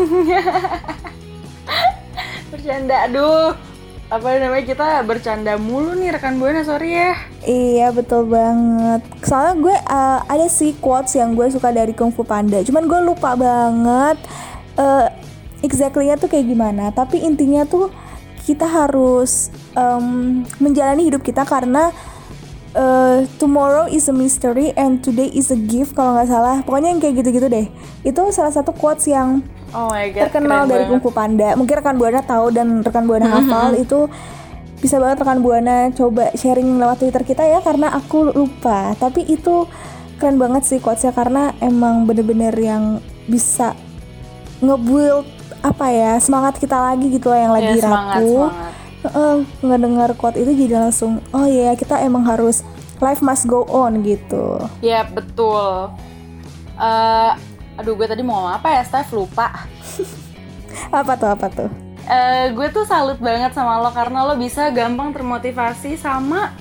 Bercanda, 2.51 3.07
aduh. 3.07 3.55
Apa 4.13 4.37
namanya 4.37 4.63
kita 4.69 5.03
bercanda 5.03 5.57
mulu 5.59 5.97
nih 5.97 6.15
rekan 6.15 6.39
buana, 6.39 6.63
sorry 6.63 6.95
ya. 6.95 7.19
Iya 7.43 7.91
betul 7.91 8.29
banget. 8.31 9.01
Soalnya 9.25 9.55
gue 9.59 9.77
uh, 9.91 10.21
ada 10.29 10.47
sih 10.47 10.77
quotes 10.79 11.19
yang 11.19 11.35
gue 11.35 11.51
suka 11.51 11.75
dari 11.75 11.91
Kung 11.97 12.15
Fu 12.15 12.23
Panda. 12.23 12.63
Cuman 12.63 12.85
gue 12.87 13.01
lupa 13.01 13.35
banget 13.35 14.21
uh, 14.79 15.09
exactly-nya 15.65 16.21
tuh 16.21 16.29
kayak 16.29 16.45
gimana. 16.45 16.93
Tapi 16.93 17.25
intinya 17.25 17.65
tuh 17.65 17.89
kita 18.45 18.69
harus 18.69 19.49
um, 19.73 20.45
menjalani 20.61 21.09
hidup 21.09 21.25
kita 21.25 21.49
karena 21.49 21.89
uh, 22.77 23.25
tomorrow 23.41 23.89
is 23.89 24.05
a 24.13 24.15
mystery 24.15 24.77
and 24.77 25.01
today 25.01 25.33
is 25.33 25.49
a 25.49 25.57
gift 25.57 25.97
kalau 25.97 26.13
nggak 26.13 26.29
salah. 26.29 26.61
Pokoknya 26.61 26.93
yang 26.93 27.01
kayak 27.01 27.25
gitu-gitu 27.25 27.49
deh. 27.49 27.67
Itu 28.05 28.29
salah 28.37 28.53
satu 28.53 28.77
quotes 28.77 29.09
yang 29.09 29.41
Oh 29.75 29.91
my 29.91 30.07
god, 30.15 30.31
terkenal 30.31 30.71
dari 30.71 30.87
banget. 30.87 30.91
Kung 30.93 31.01
Fu 31.03 31.11
Panda. 31.11 31.49
Mungkin 31.57 31.75
rekan 31.81 31.97
buana 31.97 32.21
tahu 32.23 32.53
dan 32.53 32.85
rekan 32.85 33.09
buana 33.09 33.27
hafal 33.27 33.75
itu 33.75 34.07
bisa 34.85 35.01
banget 35.01 35.25
rekan 35.25 35.41
buana 35.41 35.89
coba 35.97 36.29
sharing 36.37 36.77
lewat 36.77 37.01
twitter 37.01 37.25
kita 37.25 37.41
ya 37.49 37.65
karena 37.65 37.89
aku 37.97 38.37
lupa 38.37 38.93
tapi 39.01 39.25
itu 39.25 39.65
keren 40.21 40.37
banget 40.37 40.69
sih 40.69 40.77
quotesnya 40.77 41.17
karena 41.17 41.57
emang 41.65 42.05
bener-bener 42.05 42.53
yang 42.53 43.01
bisa 43.25 43.73
ngebuild 44.61 45.25
apa 45.65 45.87
ya 45.89 46.21
semangat 46.21 46.61
kita 46.61 46.77
lagi 46.77 47.09
gitu 47.09 47.33
loh 47.33 47.39
yang 47.39 47.53
lagi 47.53 47.73
Ya, 47.75 47.83
semangat, 47.83 48.21
rapuh 48.21 48.47
semangat. 48.47 48.73
Heeh, 49.05 49.35
ngedengar 49.61 50.11
quote 50.15 50.37
itu 50.37 50.53
jadi 50.55 50.75
langsung 50.79 51.25
oh 51.31 51.45
iya 51.45 51.73
kita 51.73 52.01
emang 52.01 52.25
harus 52.25 52.61
life 52.99 53.21
must 53.21 53.45
go 53.45 53.65
on 53.67 54.01
gitu 54.01 54.61
Ya 54.81 55.05
betul. 55.05 55.89
Eh, 56.75 57.31
aduh 57.75 57.93
gue 57.93 58.05
tadi 58.05 58.21
mau 58.21 58.39
ngomong 58.39 58.55
apa 58.55 58.69
ya, 58.71 58.83
Steph 58.83 59.11
lupa. 59.11 59.51
apa 60.91 61.13
tuh 61.15 61.29
apa 61.29 61.47
tuh 61.49 61.71
Eh, 62.05 62.53
gue 62.53 62.69
tuh 62.69 62.85
salut 62.85 63.17
banget 63.17 63.53
sama 63.53 63.81
lo 63.81 63.89
karena 63.89 64.21
lo 64.23 64.37
bisa 64.37 64.69
gampang 64.69 65.09
termotivasi 65.11 65.97
sama, 65.97 66.53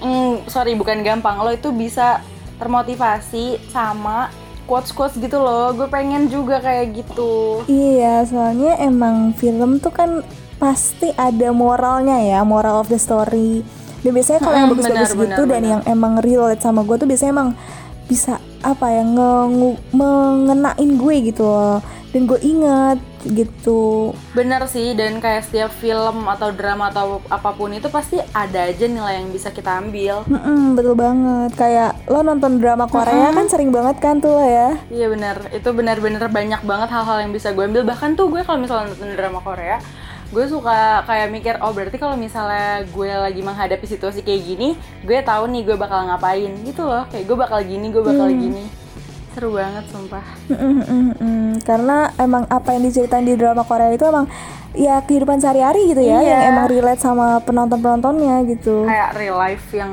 mm, 0.00 0.50
sorry 0.50 0.74
bukan 0.74 1.06
gampang, 1.06 1.38
lo 1.38 1.54
itu 1.54 1.70
bisa 1.70 2.18
termotivasi 2.58 3.62
sama 3.70 4.26
quotes 4.66 4.90
quotes 4.90 5.14
gitu 5.14 5.36
loh. 5.36 5.72
Gue 5.72 5.86
pengen 5.86 6.26
juga 6.26 6.58
kayak 6.58 6.92
gitu. 6.94 7.62
Iya, 7.64 8.22
soalnya 8.22 8.76
emang 8.78 9.32
film 9.32 9.78
tuh 9.78 9.90
kan 9.90 10.20
pasti 10.56 11.14
ada 11.14 11.48
moralnya 11.50 12.18
ya, 12.18 12.42
moral 12.42 12.78
of 12.78 12.88
the 12.88 12.96
story. 12.96 13.62
Dan 13.98 14.12
biasanya 14.12 14.40
kalau 14.40 14.56
yang 14.56 14.66
Mm, 14.66 14.74
bagus-bagus 14.74 15.10
gitu 15.10 15.18
benar, 15.18 15.38
dan 15.38 15.48
benar. 15.48 15.70
yang 15.72 15.82
emang 15.86 16.12
relate 16.18 16.60
sama 16.60 16.80
gue 16.80 16.96
tuh 16.96 17.06
biasanya 17.06 17.32
emang 17.32 17.50
bisa 18.04 18.38
apa 18.60 18.86
ya 18.88 19.02
nge- 19.02 19.78
mengenain 19.90 20.90
gue 20.92 21.16
gitu 21.24 21.42
loh. 21.42 21.78
Dan 22.08 22.24
gue 22.24 22.38
inget 22.40 22.98
gitu. 23.32 24.14
Bener 24.32 24.62
sih, 24.70 24.94
dan 24.94 25.18
kayak 25.18 25.46
setiap 25.48 25.70
film 25.74 26.30
atau 26.30 26.54
drama 26.54 26.94
atau 26.94 27.18
apa 27.26 27.50
pun 27.52 27.74
itu 27.74 27.90
pasti 27.90 28.22
ada 28.30 28.70
aja 28.70 28.86
nilai 28.86 29.22
yang 29.22 29.34
bisa 29.34 29.50
kita 29.50 29.82
ambil. 29.82 30.22
Mm-mm, 30.30 30.78
betul 30.78 30.94
banget. 30.94 31.50
Kayak 31.58 31.98
lo 32.06 32.22
nonton 32.22 32.62
drama 32.62 32.86
Korea 32.86 33.34
kan 33.34 33.46
sering 33.50 33.74
banget 33.74 33.96
kan 33.98 34.22
tuh 34.22 34.36
lo 34.36 34.44
ya. 34.46 34.78
Iya 34.88 35.06
bener, 35.10 35.36
itu 35.50 35.68
benar-benar 35.74 36.30
banyak 36.30 36.62
banget 36.62 36.88
hal-hal 36.94 37.26
yang 37.26 37.32
bisa 37.34 37.50
gue 37.50 37.64
ambil. 37.66 37.82
Bahkan 37.82 38.14
tuh 38.14 38.30
gue 38.30 38.46
kalau 38.46 38.62
misalnya 38.62 38.94
nonton 38.94 39.16
drama 39.18 39.40
Korea, 39.42 39.82
gue 40.30 40.44
suka 40.46 41.02
kayak 41.06 41.28
mikir, 41.30 41.54
oh 41.62 41.70
berarti 41.70 41.98
kalau 41.98 42.18
misalnya 42.18 42.82
gue 42.86 43.10
lagi 43.10 43.40
menghadapi 43.42 43.86
situasi 43.86 44.22
kayak 44.26 44.42
gini, 44.42 44.68
gue 45.06 45.18
tahu 45.22 45.46
nih 45.50 45.62
gue 45.66 45.76
bakal 45.78 46.06
ngapain 46.06 46.50
gitu 46.66 46.82
loh. 46.82 47.06
Kayak 47.10 47.24
gue 47.30 47.36
bakal 47.38 47.58
gini, 47.62 47.86
gue 47.90 48.02
bakal 48.02 48.28
gini. 48.30 48.85
Seru 49.36 49.52
banget 49.52 49.84
sumpah. 49.92 50.24
Mm, 50.48 50.80
mm, 50.80 51.08
mm. 51.20 51.48
Karena 51.60 52.08
emang 52.16 52.48
apa 52.48 52.72
yang 52.72 52.88
diceritain 52.88 53.20
di 53.20 53.36
drama 53.36 53.68
Korea 53.68 53.92
itu 53.92 54.00
emang 54.02 54.24
ya 54.72 55.04
kehidupan 55.04 55.36
sehari-hari 55.36 55.92
gitu 55.92 56.00
ya, 56.00 56.24
Iya. 56.24 56.28
yang 56.32 56.42
emang 56.56 56.66
relate 56.72 57.04
sama 57.04 57.44
penonton-penontonnya 57.44 58.48
gitu. 58.48 58.88
Kayak 58.88 59.12
real 59.12 59.36
life 59.36 59.68
yang 59.70 59.92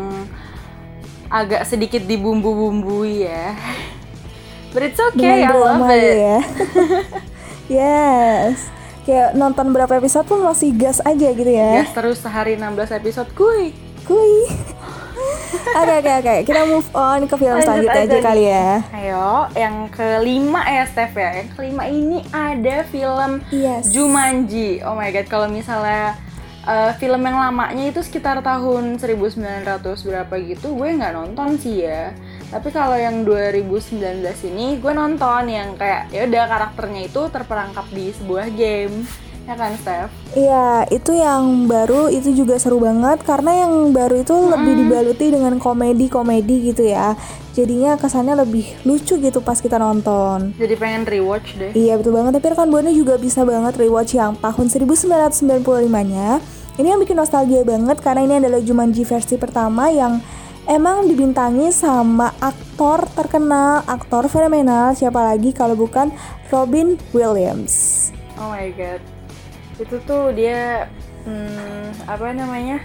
agak 1.28 1.68
sedikit 1.68 2.08
dibumbu-bumbui 2.08 3.28
ya. 3.28 3.52
But 4.72 4.88
it's 4.88 5.02
okay, 5.12 5.44
I 5.44 5.44
Dengan 5.44 5.52
love 5.52 5.60
drama 5.76 5.88
it. 5.92 6.16
ya. 6.16 6.38
yes. 7.84 8.72
Kayak 9.04 9.36
nonton 9.36 9.76
berapa 9.76 9.92
episode 9.92 10.24
pun 10.24 10.40
masih 10.40 10.72
gas 10.72 11.04
aja 11.04 11.30
gitu 11.36 11.52
ya. 11.52 11.84
Gas 11.84 11.92
terus 11.92 12.24
sehari 12.24 12.56
16 12.56 12.96
episode, 12.96 13.28
kuy. 13.36 13.76
Kuy. 14.08 14.48
Oke 15.74 15.94
oke 15.96 16.12
oke, 16.16 16.36
kita 16.46 16.62
move 16.64 16.90
on 16.94 17.26
ke 17.26 17.34
film 17.34 17.58
Lanjut 17.58 17.66
selanjutnya 17.66 17.94
aja 17.96 18.06
aja 18.06 18.14
nih. 18.14 18.24
kali 18.24 18.44
ya. 18.46 18.70
Ayo, 18.94 19.30
yang 19.54 19.76
kelima 19.90 20.62
ya 20.64 20.84
Steph 20.86 21.16
ya. 21.16 21.30
Yang 21.36 21.50
kelima 21.52 21.84
ini 21.88 22.22
ada 22.30 22.78
film 22.86 23.32
Yes. 23.50 23.90
Jumanji. 23.90 24.82
Oh 24.82 24.94
my 24.94 25.10
god, 25.10 25.26
kalau 25.26 25.50
misalnya 25.50 26.14
eh, 26.64 26.92
film 26.96 27.20
yang 27.20 27.42
lamanya 27.42 27.90
itu 27.90 28.00
sekitar 28.00 28.40
tahun 28.40 29.02
1900 29.02 29.66
berapa 29.84 30.34
gitu, 30.46 30.72
gue 30.72 30.90
nggak 30.94 31.12
nonton 31.12 31.58
sih 31.58 31.84
ya. 31.84 32.14
Tapi 32.48 32.70
kalau 32.70 32.94
yang 32.94 33.26
2019 33.26 33.98
ini 34.46 34.78
gue 34.78 34.94
nonton 34.94 35.50
yang 35.50 35.74
kayak 35.74 36.14
ya 36.14 36.30
udah 36.30 36.44
karakternya 36.46 37.02
itu 37.04 37.22
terperangkap 37.28 37.90
di 37.90 38.14
sebuah 38.14 38.46
game. 38.54 39.10
Ya 39.44 39.60
kan, 39.60 39.76
Steph? 39.76 40.12
Iya, 40.40 40.88
itu 40.88 41.12
yang 41.12 41.68
baru 41.68 42.08
itu 42.08 42.32
juga 42.32 42.56
seru 42.56 42.80
banget 42.80 43.28
karena 43.28 43.68
yang 43.68 43.92
baru 43.92 44.24
itu 44.24 44.32
lebih 44.32 44.74
dibaluti 44.80 45.36
dengan 45.36 45.60
komedi-komedi 45.60 46.72
gitu 46.72 46.88
ya. 46.88 47.20
Jadinya 47.52 48.00
kesannya 48.00 48.40
lebih 48.40 48.66
lucu 48.88 49.20
gitu 49.20 49.44
pas 49.44 49.60
kita 49.60 49.76
nonton. 49.76 50.56
Jadi 50.56 50.74
pengen 50.80 51.04
rewatch 51.04 51.60
deh. 51.60 51.72
Iya 51.76 52.00
betul 52.00 52.16
banget, 52.16 52.40
tapi 52.40 52.56
rekan 52.56 52.72
Buana 52.72 52.90
juga 52.96 53.20
bisa 53.20 53.44
banget 53.44 53.76
rewatch 53.78 54.16
yang 54.16 54.34
tahun 54.40 54.66
1995-nya. 54.72 56.40
Ini 56.74 56.88
yang 56.90 56.98
bikin 57.04 57.20
nostalgia 57.20 57.62
banget 57.62 58.02
karena 58.02 58.26
ini 58.26 58.36
adalah 58.42 58.58
Jumanji 58.64 59.06
versi 59.06 59.38
pertama 59.38 59.94
yang 59.94 60.18
emang 60.66 61.06
dibintangi 61.06 61.70
sama 61.70 62.34
aktor 62.42 63.06
terkenal, 63.14 63.86
aktor 63.86 64.26
fenomenal, 64.32 64.96
siapa 64.98 65.22
lagi 65.22 65.54
kalau 65.54 65.78
bukan 65.78 66.10
Robin 66.50 66.98
Williams. 67.14 68.10
Oh 68.42 68.50
my 68.50 68.74
god. 68.74 69.04
Itu 69.80 69.98
tuh 70.04 70.34
dia 70.36 70.90
hmm, 71.26 72.10
apa 72.10 72.34
namanya? 72.34 72.82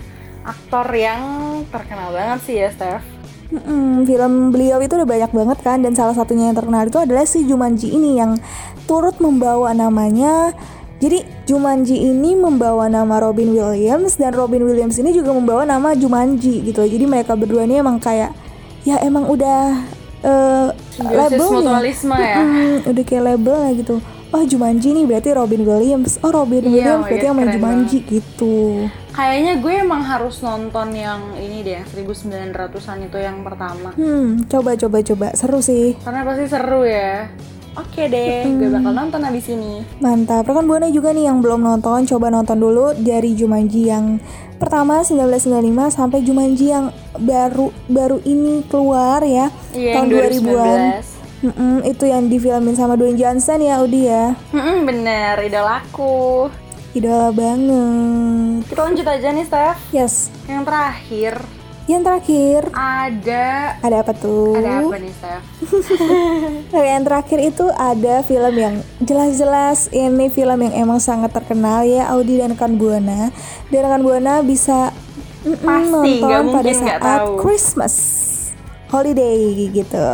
Aktor 0.47 0.89
yang 0.95 1.21
terkenal 1.69 2.15
banget 2.15 2.39
sih 2.47 2.57
ya, 2.57 2.73
Steph. 2.73 3.05
Mm-mm, 3.49 4.05
film 4.05 4.53
beliau 4.53 4.77
itu 4.85 4.93
udah 4.93 5.09
banyak 5.09 5.33
banget 5.33 5.59
kan 5.65 5.81
dan 5.81 5.97
salah 5.97 6.13
satunya 6.13 6.53
yang 6.53 6.57
terkenal 6.57 6.85
itu 6.85 7.01
adalah 7.01 7.25
si 7.25 7.49
Jumanji 7.49 7.89
ini 7.89 8.21
yang 8.21 8.37
turut 8.85 9.17
membawa 9.25 9.73
namanya 9.73 10.53
jadi 11.01 11.25
Jumanji 11.49 11.97
ini 11.97 12.37
membawa 12.37 12.93
nama 12.93 13.17
Robin 13.17 13.57
Williams 13.57 14.21
dan 14.21 14.37
Robin 14.37 14.69
Williams 14.69 15.01
ini 15.01 15.17
juga 15.17 15.33
membawa 15.33 15.65
nama 15.65 15.97
Jumanji 15.97 16.61
gitu 16.61 16.85
jadi 16.85 17.09
mereka 17.09 17.41
berdua 17.41 17.65
ini 17.65 17.81
emang 17.81 17.97
kayak 17.97 18.37
ya 18.85 19.01
emang 19.01 19.25
udah 19.25 19.81
Simbiosis 20.93 21.41
labelnya 21.41 21.49
mutualisme 21.49 22.17
ya. 22.21 22.37
Mm-mm, 22.45 22.73
udah 22.85 23.05
kayak 23.09 23.23
labelnya 23.33 23.71
gitu 23.81 23.97
oh 24.29 24.45
Jumanji 24.45 24.93
nih 24.93 25.05
berarti 25.05 25.31
Robin 25.33 25.63
Williams 25.63 26.21
oh 26.21 26.31
Robin 26.31 26.63
Iya, 26.63 26.69
Williams 26.69 27.01
oh 27.01 27.09
berarti 27.09 27.19
God, 27.19 27.29
yang 27.29 27.37
main 27.37 27.51
Jumanji 27.51 27.99
gitu 28.03 28.57
Kayaknya 29.11 29.53
gue 29.59 29.75
emang 29.83 29.99
harus 30.01 30.39
nonton 30.39 30.95
yang 30.95 31.35
ini 31.35 31.67
deh, 31.67 31.83
1900-an 31.83 32.99
itu 33.03 33.19
yang 33.19 33.43
pertama. 33.43 33.91
hmm 33.93 34.47
coba 34.47 34.79
coba 34.79 34.99
coba 35.03 35.27
seru 35.35 35.59
sih 35.59 35.99
Karena 35.99 36.23
pasti 36.23 36.47
seru 36.47 36.87
ya. 36.87 37.27
Oke 37.75 38.07
deh, 38.07 38.43
gue 38.45 38.69
bakal 38.69 38.91
nonton 38.91 39.23
abis 39.23 39.51
ini. 39.51 39.87
Mantap, 39.99 40.47
rekan 40.47 40.67
Buana 40.67 40.91
juga 40.91 41.11
nih 41.11 41.27
yang 41.27 41.39
belum 41.39 41.63
nonton, 41.63 42.07
coba 42.07 42.27
nonton 42.27 42.59
dulu 42.59 42.91
dari 42.93 43.35
Jumanji 43.35 43.87
yang 43.87 44.19
pertama 44.59 45.03
1995 45.03 45.63
sampai 45.89 46.19
Jumanji 46.23 46.71
yang 46.71 46.91
baru 47.15 47.71
baru 47.87 48.19
ini 48.25 48.67
keluar 48.67 49.23
ya 49.23 49.51
Iya, 49.71 49.95
tahun 49.95 50.07
yang 50.07 50.43
2000-an. 50.43 50.81
Mm-mm, 51.39 51.87
itu 51.87 52.03
yang 52.03 52.27
difilmin 52.27 52.75
sama 52.75 52.99
Dwayne 52.99 53.15
Johnson 53.15 53.63
ya 53.63 53.79
Udi 53.79 54.11
ya. 54.11 54.35
Hmm, 54.51 54.83
bener, 54.83 55.39
idolaku. 55.39 56.51
Idola 56.91 57.31
banget. 57.31 58.67
Kita 58.67 58.81
lanjut 58.83 59.07
aja 59.07 59.29
nih, 59.31 59.47
Steph. 59.47 59.79
Yes. 59.95 60.15
Yang 60.51 60.63
terakhir, 60.67 61.35
Yang 61.89 62.03
terakhir 62.05 62.61
ada... 62.75 63.47
ada 63.81 63.97
apa 64.03 64.13
tuh? 64.13 64.61
Ada 64.61 64.83
apa 64.83 64.97
nih, 64.99 65.13
Steph? 65.15 65.45
Yang 66.93 67.03
terakhir 67.07 67.39
itu 67.41 67.65
ada 67.73 68.15
film 68.27 68.55
yang 68.59 68.75
jelas-jelas 69.01 69.89
ini 69.89 70.29
film 70.29 70.59
yang 70.69 70.75
emang 70.75 71.01
sangat 71.01 71.33
terkenal 71.33 71.87
ya 71.87 72.11
Audi 72.13 72.43
dan 72.43 72.53
rekan 72.53 72.77
Buana. 72.77 73.31
Dan 73.71 73.81
rekan 73.87 74.03
Buana 74.03 74.43
bisa 74.43 74.91
mm-mm, 75.47 75.65
Pasti, 75.65 76.21
nonton 76.21 76.45
pada 76.51 76.73
saat 76.75 77.01
tahu. 77.01 77.41
Christmas 77.41 77.95
holiday 78.91 79.71
gitu. 79.73 80.07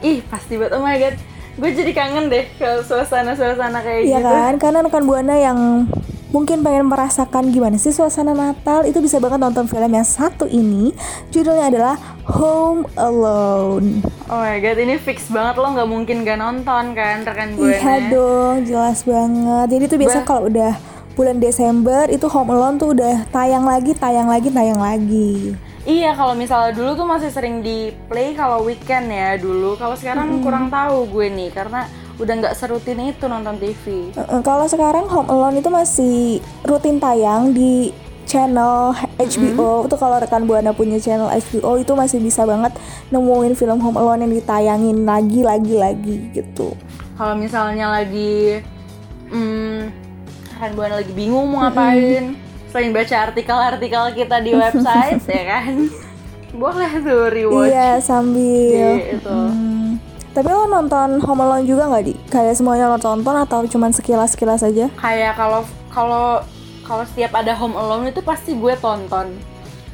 Ih, 0.00 0.22
pasti 0.26 0.54
banget. 0.54 0.78
Oh 0.78 0.82
my 0.82 0.96
god. 0.96 1.16
Gue 1.58 1.70
jadi 1.74 1.90
kangen 1.90 2.30
deh 2.30 2.46
ke 2.54 2.86
suasana-suasana 2.86 3.82
kayak 3.82 4.06
Iya 4.06 4.18
gitu. 4.22 4.30
kan? 4.30 4.52
Karena 4.62 4.78
rekan 4.86 5.02
Buana 5.02 5.34
yang 5.34 5.90
mungkin 6.28 6.60
pengen 6.60 6.86
merasakan 6.86 7.50
gimana 7.50 7.80
sih 7.80 7.90
suasana 7.90 8.30
Natal 8.30 8.84
itu 8.84 9.00
bisa 9.00 9.18
banget 9.18 9.40
nonton 9.40 9.66
film 9.66 9.90
yang 9.90 10.06
satu 10.06 10.46
ini. 10.46 10.94
Judulnya 11.34 11.66
adalah 11.66 11.94
Home 12.30 12.86
Alone. 12.94 14.06
Oh 14.28 14.38
my 14.38 14.60
god, 14.60 14.78
ini 14.78 15.00
fix 15.00 15.26
banget 15.32 15.58
lo 15.58 15.66
nggak 15.72 15.88
mungkin 15.88 16.22
gak 16.22 16.38
nonton 16.38 16.94
kan 16.94 17.24
rekan 17.26 17.56
gue 17.56 17.74
Iya 17.74 18.12
dong, 18.12 18.56
jelas 18.62 19.02
banget. 19.02 19.66
Jadi 19.66 19.84
tuh 19.90 19.98
biasa 19.98 20.18
kalau 20.22 20.46
udah 20.46 20.78
bulan 21.18 21.42
Desember 21.42 22.06
itu 22.06 22.30
Home 22.30 22.54
Alone 22.54 22.78
tuh 22.78 22.94
udah 22.94 23.26
tayang 23.34 23.66
lagi, 23.66 23.98
tayang 23.98 24.30
lagi, 24.30 24.52
tayang 24.54 24.78
lagi. 24.78 25.58
Iya, 25.88 26.12
kalau 26.12 26.36
misalnya 26.36 26.76
dulu 26.76 26.90
tuh 27.00 27.08
masih 27.08 27.32
sering 27.32 27.64
di 27.64 27.88
play 28.12 28.36
kalau 28.36 28.60
weekend 28.60 29.08
ya 29.08 29.40
dulu. 29.40 29.72
Kalau 29.80 29.96
sekarang 29.96 30.44
kurang 30.44 30.68
tahu 30.68 31.08
gue 31.08 31.32
nih 31.32 31.48
karena 31.48 31.88
udah 32.20 32.34
nggak 32.44 32.56
serutin 32.60 33.00
itu 33.08 33.24
nonton 33.24 33.56
TV. 33.56 34.12
Kalau 34.44 34.68
sekarang 34.68 35.08
Home 35.08 35.32
Alone 35.32 35.64
itu 35.64 35.72
masih 35.72 36.44
rutin 36.68 37.00
tayang 37.00 37.56
di 37.56 37.88
channel 38.28 38.92
HBO. 39.16 39.88
Itu 39.88 39.96
kalau 39.96 40.20
rekan 40.20 40.44
Buana 40.44 40.76
punya 40.76 41.00
channel 41.00 41.32
HBO 41.32 41.80
itu 41.80 41.96
masih 41.96 42.20
bisa 42.20 42.44
banget 42.44 42.76
nemuin 43.08 43.56
film 43.56 43.80
Home 43.80 43.96
Alone 43.96 44.28
yang 44.28 44.32
ditayangin 44.36 45.08
lagi, 45.08 45.40
lagi, 45.40 45.74
lagi 45.80 46.16
gitu. 46.36 46.76
Kalau 47.16 47.32
misalnya 47.32 47.88
lagi, 47.88 48.60
hmm, 49.32 49.88
rekan 50.52 50.70
buana 50.76 51.00
lagi 51.00 51.12
bingung 51.16 51.48
mau 51.48 51.64
ngapain, 51.64 52.36
selain 52.68 52.90
baca 52.90 53.16
artikel-artikel 53.26 54.04
kita 54.14 54.36
di 54.38 54.52
website 54.52 55.24
ya 55.30 55.44
kan 55.46 55.74
boleh 56.50 56.90
tuh 56.98 57.22
rewatch 57.28 57.68
Iya 57.68 57.90
sambil. 57.98 58.96
di 58.98 59.14
itu 59.14 59.30
Hmm. 59.30 60.00
Tapi 60.30 60.48
lo 60.48 60.66
nonton 60.66 61.18
Home 61.20 61.42
Alone 61.42 61.66
juga 61.66 61.88
nggak 61.88 62.04
di? 62.04 62.14
Kayak 62.28 62.54
semuanya 62.54 62.86
lo 62.86 62.96
tonton 62.96 63.34
atau 63.34 63.64
cuman 63.64 63.90
sekilas-sekilas 63.90 64.62
aja? 64.62 64.86
kayak 64.94 65.34
kalau 65.34 65.62
kalau 65.88 66.38
kalau 66.80 67.04
setiap 67.04 67.34
ada 67.34 67.52
Home 67.54 67.74
Alone 67.74 68.08
itu 68.08 68.20
pasti 68.20 68.52
gue 68.52 68.72
tonton 68.76 69.34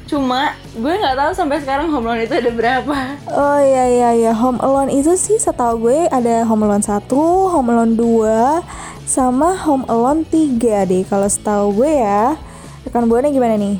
cuma 0.05 0.53
gue 0.71 0.93
nggak 0.93 1.17
tahu 1.17 1.31
sampai 1.33 1.57
sekarang 1.57 1.89
Home 1.89 2.05
Alone 2.05 2.23
itu 2.23 2.35
ada 2.35 2.51
berapa 2.51 2.97
Oh 3.27 3.57
iya 3.57 3.85
iya 3.89 4.09
iya 4.13 4.33
Home 4.33 4.61
Alone 4.61 4.93
itu 4.93 5.17
sih 5.17 5.35
setahu 5.35 5.81
gue 5.83 6.05
ada 6.07 6.45
Home 6.45 6.61
Alone 6.63 6.85
1, 6.85 7.09
Home 7.49 7.67
Alone 7.67 7.93
2, 7.97 8.61
sama 9.03 9.57
Home 9.59 9.81
Alone 9.87 10.21
3 10.23 10.61
deh 10.85 11.03
kalau 11.03 11.25
setahu 11.25 11.73
gue 11.75 11.91
ya. 11.95 12.37
Rekan 12.85 13.09
buahnya 13.09 13.33
gimana 13.33 13.57
nih? 13.57 13.75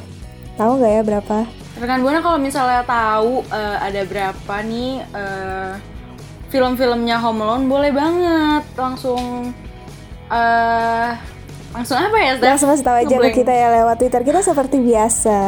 Tahu 0.57 0.71
nggak 0.81 0.91
ya 0.91 1.01
berapa? 1.05 1.37
rekan 1.75 1.99
buana 1.99 2.23
kalau 2.23 2.39
misalnya 2.39 2.87
tahu 2.87 3.43
eh, 3.51 3.77
ada 3.83 4.01
berapa 4.07 4.55
nih 4.63 5.03
eh, 5.11 5.71
film-filmnya 6.47 7.19
Home 7.19 7.43
Alone 7.43 7.67
boleh 7.67 7.91
banget 7.91 8.63
langsung 8.79 9.51
eh 10.31 11.09
langsung 11.75 11.99
apa 11.99 12.15
ya 12.15 12.31
Steph? 12.39 12.47
Langsung 12.55 12.69
kasih 12.71 12.85
tahu 12.87 12.97
aja 13.03 13.15
ke 13.19 13.29
kita 13.35 13.51
ya 13.51 13.67
lewat 13.67 13.99
Twitter 13.99 14.23
kita 14.23 14.39
seperti 14.39 14.79
biasa. 14.79 15.39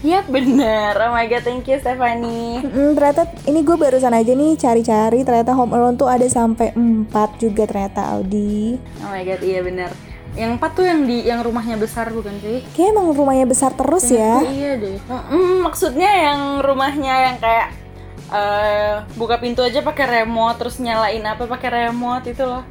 Iya 0.00 0.24
bener, 0.24 0.96
oh 0.96 1.12
my 1.12 1.28
god 1.28 1.44
thank 1.44 1.68
you 1.68 1.76
Stephanie 1.76 2.64
Mm, 2.64 2.96
ternyata 2.96 3.28
ini 3.44 3.60
gue 3.60 3.76
barusan 3.76 4.16
aja 4.16 4.32
nih 4.32 4.56
cari-cari 4.56 5.20
ternyata 5.20 5.52
Home 5.52 5.76
Alone 5.76 6.00
tuh 6.00 6.08
ada 6.08 6.24
sampai 6.24 6.72
4 6.72 7.12
juga 7.36 7.68
ternyata 7.68 8.16
Audi. 8.16 8.80
Oh 9.04 9.12
my 9.12 9.20
god 9.20 9.44
iya 9.44 9.60
bener 9.60 9.92
Yang 10.34 10.50
empat 10.58 10.70
tuh 10.74 10.84
yang 10.86 11.00
di 11.06 11.22
yang 11.22 11.40
rumahnya 11.46 11.78
besar 11.78 12.10
bukan 12.10 12.34
sih? 12.42 12.66
Kayaknya 12.74 12.90
emang 12.90 13.06
rumahnya 13.14 13.46
besar 13.46 13.70
terus 13.74 14.10
ya. 14.10 14.42
Oh, 14.42 14.50
iya 14.50 14.74
deh. 14.74 14.98
Mm, 15.06 15.62
maksudnya 15.62 16.10
yang 16.10 16.40
rumahnya 16.58 17.14
yang 17.30 17.36
kayak 17.38 17.68
eh 18.34 18.94
buka 19.14 19.38
pintu 19.38 19.62
aja 19.62 19.78
pakai 19.84 20.24
remote 20.24 20.58
terus 20.58 20.82
nyalain 20.82 21.22
apa 21.22 21.46
pakai 21.46 21.86
remote 21.86 22.26
itu 22.26 22.42
loh. 22.42 22.66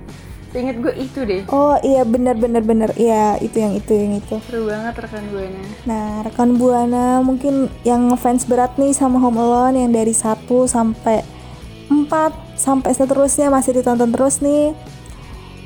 Ingat 0.53 0.77
gue 0.85 0.93
itu 1.01 1.19
deh. 1.25 1.41
Oh 1.49 1.79
iya 1.81 2.05
bener 2.05 2.37
bener 2.37 2.61
bener 2.61 2.93
iya 2.93 3.41
itu 3.41 3.57
yang 3.57 3.73
itu 3.73 3.89
yang 3.95 4.13
itu. 4.21 4.37
Seru 4.45 4.69
banget 4.69 4.93
rekan 4.99 5.23
gue 5.33 5.45
nya. 5.49 5.63
Nah 5.89 6.21
rekan 6.21 6.59
buana 6.61 7.25
mungkin 7.25 7.73
yang 7.81 8.11
ngefans 8.13 8.45
berat 8.45 8.77
nih 8.77 8.93
sama 8.93 9.17
Home 9.17 9.41
Alone 9.41 9.81
yang 9.81 9.91
dari 9.95 10.13
1 10.13 10.45
sampai 10.69 11.25
4 11.89 12.59
sampai 12.59 12.91
seterusnya 12.93 13.49
masih 13.49 13.81
ditonton 13.81 14.13
terus 14.13 14.45
nih. 14.45 14.77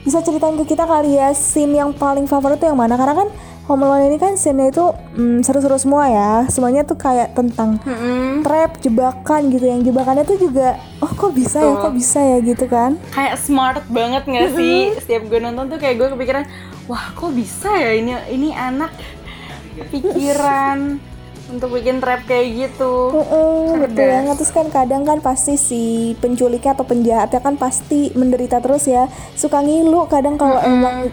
Bisa 0.07 0.23
ceritain 0.23 0.55
ke 0.55 0.63
kita 0.63 0.87
kali 0.87 1.19
ya 1.19 1.35
scene 1.35 1.75
yang 1.75 1.91
paling 1.91 2.31
favorit 2.31 2.63
tuh 2.63 2.71
yang 2.71 2.79
mana? 2.79 2.95
Karena 2.95 3.11
kan 3.11 3.29
Home 3.67 3.83
Alone 3.83 4.07
ini 4.07 4.15
kan 4.15 4.39
scene-nya 4.39 4.71
itu 4.71 4.85
mm, 5.19 5.43
seru-seru 5.43 5.75
semua 5.75 6.07
ya. 6.07 6.47
Semuanya 6.47 6.87
tuh 6.87 6.95
kayak 6.95 7.35
tentang 7.35 7.75
Mm-mm. 7.83 8.39
trap, 8.39 8.79
jebakan 8.79 9.51
gitu. 9.51 9.67
Yang 9.67 9.91
jebakannya 9.91 10.23
tuh 10.23 10.39
juga 10.39 10.79
oh 11.03 11.11
kok 11.11 11.35
bisa 11.35 11.59
ya, 11.59 11.75
Betul. 11.75 11.83
kok 11.83 11.93
bisa 11.99 12.19
ya 12.23 12.37
gitu 12.39 12.65
kan. 12.71 12.95
Kayak 13.11 13.35
smart 13.35 13.83
banget 13.91 14.23
nggak 14.23 14.55
sih? 14.55 14.95
Setiap 15.03 15.27
gue 15.27 15.39
nonton 15.43 15.67
tuh 15.67 15.75
kayak 15.83 15.99
gue 15.99 16.07
kepikiran, 16.15 16.47
wah 16.87 17.11
kok 17.11 17.35
bisa 17.35 17.67
ya 17.75 17.91
ini 17.91 18.15
ini 18.31 18.55
anak 18.55 18.95
pikiran 19.91 21.03
untuk 21.47 21.79
bikin 21.79 22.03
trap 22.03 22.27
kayak 22.27 22.47
gitu. 22.67 23.15
Heeh, 23.15 23.79
betul. 23.79 23.95
Cerdas. 23.95 24.11
banget 24.11 24.35
terus 24.35 24.51
kan 24.51 24.67
kadang 24.67 25.03
kan 25.07 25.19
pasti 25.23 25.55
si 25.55 25.83
penculiknya 26.19 26.75
atau 26.75 26.83
penjahatnya 26.83 27.39
kan 27.39 27.55
pasti 27.55 28.11
menderita 28.13 28.59
terus 28.59 28.85
ya. 28.87 29.07
Suka 29.33 29.63
ngilu 29.63 30.07
kadang 30.11 30.35
kalau 30.35 30.59
emang 30.59 31.11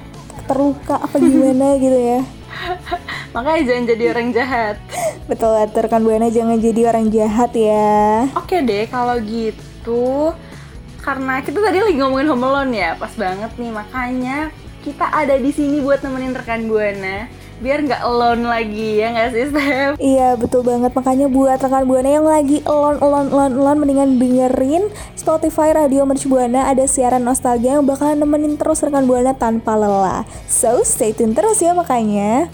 terluka 0.50 0.98
apa 0.98 1.16
gimana 1.22 1.74
gitu 1.84 1.94
ya. 1.94 2.20
Makanya 3.34 3.62
jangan 3.66 3.84
jadi 3.90 4.04
orang 4.14 4.28
jahat. 4.30 4.76
betul 5.24 5.56
betul 5.56 5.84
kan 5.88 6.04
buana 6.04 6.28
jangan 6.30 6.58
jadi 6.58 6.80
orang 6.90 7.06
jahat 7.10 7.50
ya. 7.54 8.28
Oke 8.36 8.60
deh 8.62 8.86
kalau 8.90 9.16
gitu 9.22 10.34
karena 11.04 11.44
kita 11.44 11.60
tadi 11.60 11.78
lagi 11.84 11.96
ngomongin 12.00 12.32
Home 12.32 12.48
Alone 12.48 12.72
ya, 12.72 12.90
pas 12.96 13.12
banget 13.12 13.52
nih. 13.60 13.70
Makanya 13.72 14.48
kita 14.80 15.04
ada 15.04 15.36
di 15.36 15.50
sini 15.52 15.80
buat 15.84 16.00
nemenin 16.00 16.32
rekan 16.32 16.64
buana 16.68 17.28
biar 17.62 17.86
nggak 17.86 18.02
alone 18.02 18.42
lagi 18.46 18.98
ya 18.98 19.14
nggak 19.14 19.28
sih 19.30 19.44
Steph? 19.50 19.94
Iya 20.02 20.34
betul 20.34 20.66
banget 20.66 20.90
makanya 20.90 21.26
buat 21.30 21.58
rekan 21.62 21.86
buana 21.86 22.10
yang 22.10 22.26
lagi 22.26 22.58
alone 22.66 22.98
alone 22.98 23.30
alone 23.30 23.54
alone 23.54 23.78
mendingan 23.84 24.18
dengerin 24.18 24.90
Spotify 25.14 25.70
Radio 25.70 26.02
Mercu 26.02 26.26
Buana 26.26 26.66
ada 26.66 26.82
siaran 26.90 27.22
nostalgia 27.22 27.78
yang 27.78 27.86
bakalan 27.86 28.18
nemenin 28.18 28.58
terus 28.58 28.82
rekan 28.82 29.06
buana 29.06 29.36
tanpa 29.38 29.78
lelah. 29.78 30.26
So 30.50 30.82
stay 30.82 31.14
tune 31.14 31.36
terus 31.36 31.62
ya 31.62 31.76
makanya. 31.76 32.50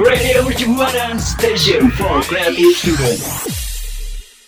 Radio 0.00 0.46
Mercubuana 0.46 1.18
Station 1.20 1.92
for 1.92 2.24
Creative 2.24 2.72
Student. 2.72 3.20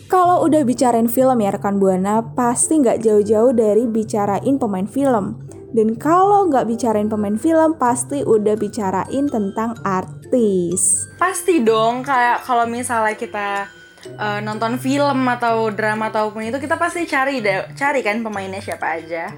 Kalau 0.08 0.44
udah 0.44 0.60
bicarain 0.64 1.08
film 1.08 1.40
ya 1.40 1.56
rekan 1.56 1.80
buana, 1.80 2.20
pasti 2.36 2.80
nggak 2.80 3.00
jauh-jauh 3.00 3.56
dari 3.56 3.88
bicarain 3.88 4.60
pemain 4.60 4.84
film. 4.84 5.40
Dan 5.72 5.96
kalau 5.96 6.52
nggak 6.52 6.68
bicarain 6.68 7.08
pemain 7.08 7.36
film, 7.40 7.80
pasti 7.80 8.20
udah 8.20 8.54
bicarain 8.60 9.26
tentang 9.26 9.72
artis. 9.80 11.08
Pasti 11.16 11.64
dong 11.64 12.04
kayak 12.04 12.44
kalau 12.44 12.68
misalnya 12.68 13.16
kita 13.16 13.48
eh, 14.04 14.40
nonton 14.44 14.76
film 14.76 15.24
atau 15.32 15.72
drama 15.72 16.12
ataupun 16.12 16.44
itu 16.44 16.60
kita 16.60 16.76
pasti 16.76 17.08
cari 17.08 17.40
deh, 17.40 17.72
cari 17.72 18.04
kan 18.04 18.20
pemainnya 18.20 18.60
siapa 18.60 19.00
aja. 19.00 19.32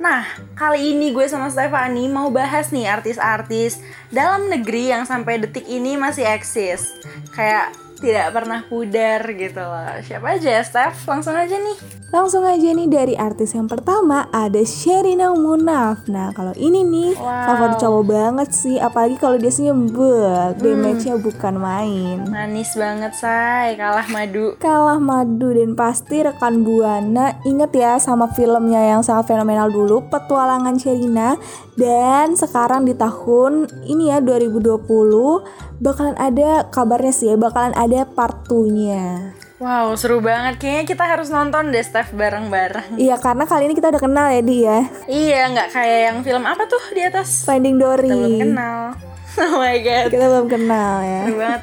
Nah, 0.00 0.26
kali 0.58 0.96
ini 0.96 1.14
gue 1.14 1.28
sama 1.30 1.46
Stefani 1.52 2.10
mau 2.10 2.26
bahas 2.32 2.74
nih 2.74 2.90
artis-artis 2.90 3.78
dalam 4.10 4.50
negeri 4.50 4.90
yang 4.90 5.06
sampai 5.06 5.38
detik 5.38 5.68
ini 5.70 5.94
masih 5.94 6.26
eksis. 6.26 6.98
Kayak 7.30 7.83
tidak 8.04 8.28
pernah 8.30 8.60
pudar 8.68 9.24
gitu 9.32 9.58
loh. 9.58 9.96
Siapa 10.04 10.36
aja 10.36 10.60
ya, 10.60 10.62
Steph? 10.62 11.08
Langsung 11.08 11.32
aja 11.32 11.56
nih. 11.56 11.76
Langsung 12.14 12.46
aja 12.46 12.70
nih 12.70 12.86
dari 12.86 13.18
artis 13.18 13.58
yang 13.58 13.66
pertama 13.66 14.30
ada 14.30 14.62
Sherina 14.62 15.34
Munaf. 15.34 16.06
Nah 16.06 16.30
kalau 16.30 16.54
ini 16.54 16.86
nih 16.86 17.10
Wow. 17.18 17.26
favorit 17.42 17.76
cowok 17.82 18.04
banget 18.06 18.48
sih, 18.54 18.76
apalagi 18.78 19.18
kalau 19.18 19.34
dia 19.34 19.50
senyum, 19.50 19.90
beuh, 19.90 20.54
damage-nya 20.54 21.18
bukan 21.18 21.58
main. 21.58 22.22
Manis 22.30 22.70
banget, 22.78 23.18
say. 23.18 23.74
Kalah 23.74 24.06
madu. 24.06 24.54
kalah 24.62 25.02
madu 25.02 25.50
dan 25.50 25.74
pasti 25.74 26.22
rekan 26.22 26.62
buana 26.62 27.34
inget 27.42 27.74
ya 27.74 27.98
sama 27.98 28.30
filmnya 28.30 28.94
yang 28.94 29.02
sangat 29.02 29.34
fenomenal 29.34 29.66
dulu 29.66 30.06
petualangan 30.06 30.78
Sherina 30.78 31.34
dan 31.74 32.38
sekarang 32.38 32.86
di 32.86 32.94
tahun 32.94 33.66
ini 33.90 34.14
ya 34.14 34.22
2020 34.22 35.73
bakalan 35.76 36.14
ada 36.14 36.66
kabarnya 36.66 37.10
sih 37.10 37.26
ya 37.28 37.36
bakalan 37.36 37.74
ada 37.74 38.04
part 38.04 38.46
2-nya 38.46 39.34
Wow, 39.54 39.94
seru 39.96 40.18
banget. 40.18 40.60
Kayaknya 40.60 40.84
kita 40.84 41.04
harus 41.06 41.30
nonton 41.30 41.72
deh, 41.72 41.80
Steph, 41.80 42.12
bareng-bareng. 42.12 42.98
iya 42.98 43.16
karena 43.16 43.46
kali 43.46 43.64
ini 43.64 43.72
kita 43.72 43.88
udah 43.88 44.02
kenal 44.02 44.26
ya 44.28 44.42
dia 44.42 44.76
Iya, 45.06 45.40
nggak 45.48 45.68
kayak 45.70 46.00
yang 46.04 46.18
film 46.20 46.44
apa 46.44 46.66
tuh 46.66 46.82
di 46.92 47.00
atas? 47.00 47.46
Finding 47.46 47.78
Dory 47.78 48.04
Kita 48.04 48.18
belum 48.18 48.40
kenal. 48.42 48.78
Oh 49.34 49.58
my 49.58 49.76
god, 49.80 50.06
kita 50.10 50.26
belum 50.28 50.46
kenal 50.46 50.94
ya 51.00 51.20
seru 51.24 51.36
banget. 51.38 51.62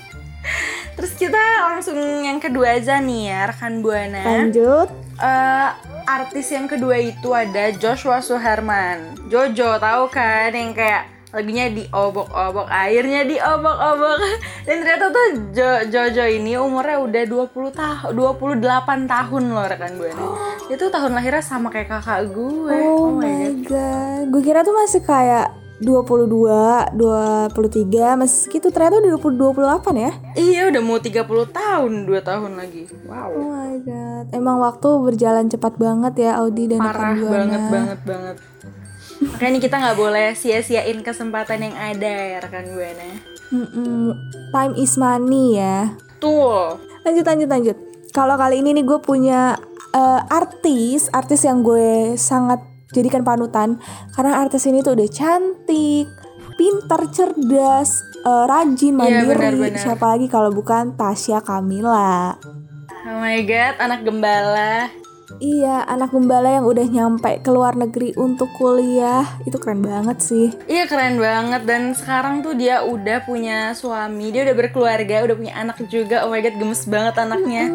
Terus 0.93 1.13
kita 1.17 1.43
langsung 1.65 1.99
yang 2.23 2.39
kedua 2.39 2.77
aja 2.77 2.97
nih 2.97 3.23
ya, 3.29 3.41
rekan 3.51 3.81
Buana. 3.81 4.23
lanjut 4.23 4.89
Eh, 5.13 5.69
artis 6.05 6.51
yang 6.51 6.67
kedua 6.67 6.99
itu 6.99 7.31
ada 7.31 7.71
Joshua 7.73 8.19
Suherman. 8.19 9.15
Jojo, 9.29 9.79
tahu 9.79 10.05
kan 10.09 10.51
yang 10.51 10.73
kayak 10.73 11.12
lagunya 11.33 11.73
diobok-obok, 11.73 12.69
airnya 12.69 13.25
diobok-obok. 13.25 14.17
Dan 14.63 14.77
ternyata 14.79 15.09
tuh 15.09 15.27
Jo- 15.51 15.85
Jojo 15.89 16.25
ini 16.25 16.55
umurnya 16.55 17.01
udah 17.01 17.25
20 17.25 17.73
tahun, 17.73 18.11
28 18.13 18.61
tahun 19.09 19.43
loh 19.49 19.65
rekan 19.65 19.97
Buana. 19.97 20.25
Itu 20.69 20.93
tahun 20.93 21.13
lahirnya 21.13 21.41
sama 21.41 21.73
kayak 21.73 21.89
kakak 21.91 22.31
gue. 22.31 22.77
oh 22.79 23.17
my 23.17 23.65
god. 23.65 24.29
Gue 24.29 24.43
kira 24.43 24.61
tuh 24.61 24.77
masih 24.77 25.01
kayak 25.01 25.49
22, 25.83 26.95
23, 26.95 28.15
masih 28.15 28.47
gitu 28.49 28.71
ternyata 28.71 29.03
udah 29.03 29.11
20, 29.19 29.35
28 29.91 29.99
ya? 29.99 30.13
Iya 30.35 30.63
udah 30.71 30.79
mau 30.79 31.03
30 31.03 31.27
tahun 31.51 31.93
2 32.07 32.23
tahun 32.23 32.53
lagi. 32.55 32.87
Wow. 33.03 33.31
Oh 33.33 33.51
my 33.51 33.75
god, 33.83 34.25
emang 34.31 34.63
waktu 34.63 34.89
berjalan 35.03 35.51
cepat 35.51 35.75
banget 35.75 36.15
ya 36.23 36.39
Audi 36.39 36.71
dan 36.71 36.79
Parah 36.79 37.19
banget 37.19 37.63
banget 37.67 38.01
banget 38.07 38.37
Makanya 39.25 39.59
kita 39.59 39.77
nggak 39.77 39.95
boleh 39.95 40.29
sia-siain 40.33 40.99
kesempatan 41.01 41.63
yang 41.63 41.77
ada 41.77 42.11
ya 42.29 42.39
rekan 42.39 42.67
Buana 42.69 43.07
Mm-mm, 43.49 44.17
Time 44.49 44.75
is 44.75 44.97
money 44.97 45.57
ya. 45.57 45.93
Tuh 46.19 46.81
Lanjut 47.03 47.23
lanjut 47.23 47.47
lanjut. 47.47 47.77
Kalau 48.11 48.35
kali 48.35 48.59
ini 48.59 48.73
nih 48.73 48.83
gue 48.83 48.99
punya 48.99 49.55
eh, 49.91 50.21
artis, 50.27 51.07
artis 51.09 51.43
yang 51.43 51.61
gue 51.61 52.15
sangat 52.15 52.63
jadikan 52.91 53.21
panutan 53.21 53.77
karena 54.13 54.39
artis 54.39 54.65
ini 54.65 54.81
tuh 54.81 54.93
udah 54.93 55.09
cantik, 55.09 56.07
pintar, 56.55 57.09
cerdas, 57.09 57.91
eh, 58.23 58.45
rajin, 58.47 58.95
Iya, 58.95 58.99
mandiri. 58.99 59.29
benar-benar. 59.29 59.79
Siapa 59.79 60.05
lagi 60.09 60.27
kalau 60.27 60.49
bukan 60.49 60.95
Tasya 60.95 61.41
Kamila. 61.41 62.37
Oh 63.03 63.19
my 63.19 63.43
god 63.43 63.75
anak 63.79 64.01
gembala 64.03 64.87
Iya, 65.43 65.83
anak 65.91 66.15
gembala 66.15 66.55
yang 66.55 66.71
udah 66.71 66.87
nyampe 66.87 67.43
ke 67.43 67.51
luar 67.51 67.75
negeri 67.75 68.15
untuk 68.15 68.47
kuliah 68.55 69.27
itu 69.43 69.59
keren 69.59 69.83
banget 69.83 70.23
sih. 70.23 70.55
Iya 70.71 70.87
keren 70.87 71.19
banget 71.19 71.67
dan 71.67 71.99
sekarang 71.99 72.47
tuh 72.47 72.55
dia 72.55 72.87
udah 72.87 73.27
punya 73.27 73.75
suami, 73.75 74.31
dia 74.31 74.47
udah 74.47 74.55
berkeluarga, 74.55 75.27
udah 75.27 75.35
punya 75.35 75.59
anak 75.59 75.83
juga. 75.91 76.23
Oh 76.23 76.31
my 76.31 76.39
god, 76.39 76.55
gemes 76.55 76.87
banget 76.87 77.19
anaknya. 77.19 77.75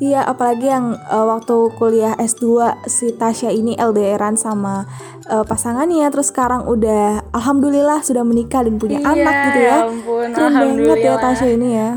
Iya, 0.00 0.24
apalagi 0.24 0.72
yang 0.72 0.96
uh, 0.96 1.28
waktu 1.28 1.52
kuliah 1.76 2.16
S2 2.16 2.48
si 2.88 3.12
Tasya 3.12 3.52
ini 3.52 3.76
LDRan 3.76 4.40
sama 4.40 4.88
uh, 5.28 5.44
pasangannya 5.44 6.08
terus 6.08 6.32
sekarang 6.32 6.64
udah 6.64 7.20
alhamdulillah 7.36 8.00
sudah 8.00 8.24
menikah 8.24 8.64
dan 8.64 8.80
punya 8.80 9.04
Iya, 9.04 9.12
anak 9.12 9.34
gitu 9.44 9.60
ya. 9.60 9.68
ya 9.68 9.76
ampun, 9.84 10.28
Keren 10.32 10.52
banget 10.80 10.98
ya. 11.04 11.14
Tasya 11.20 11.48
ini 11.52 11.68
ya. 11.76 11.90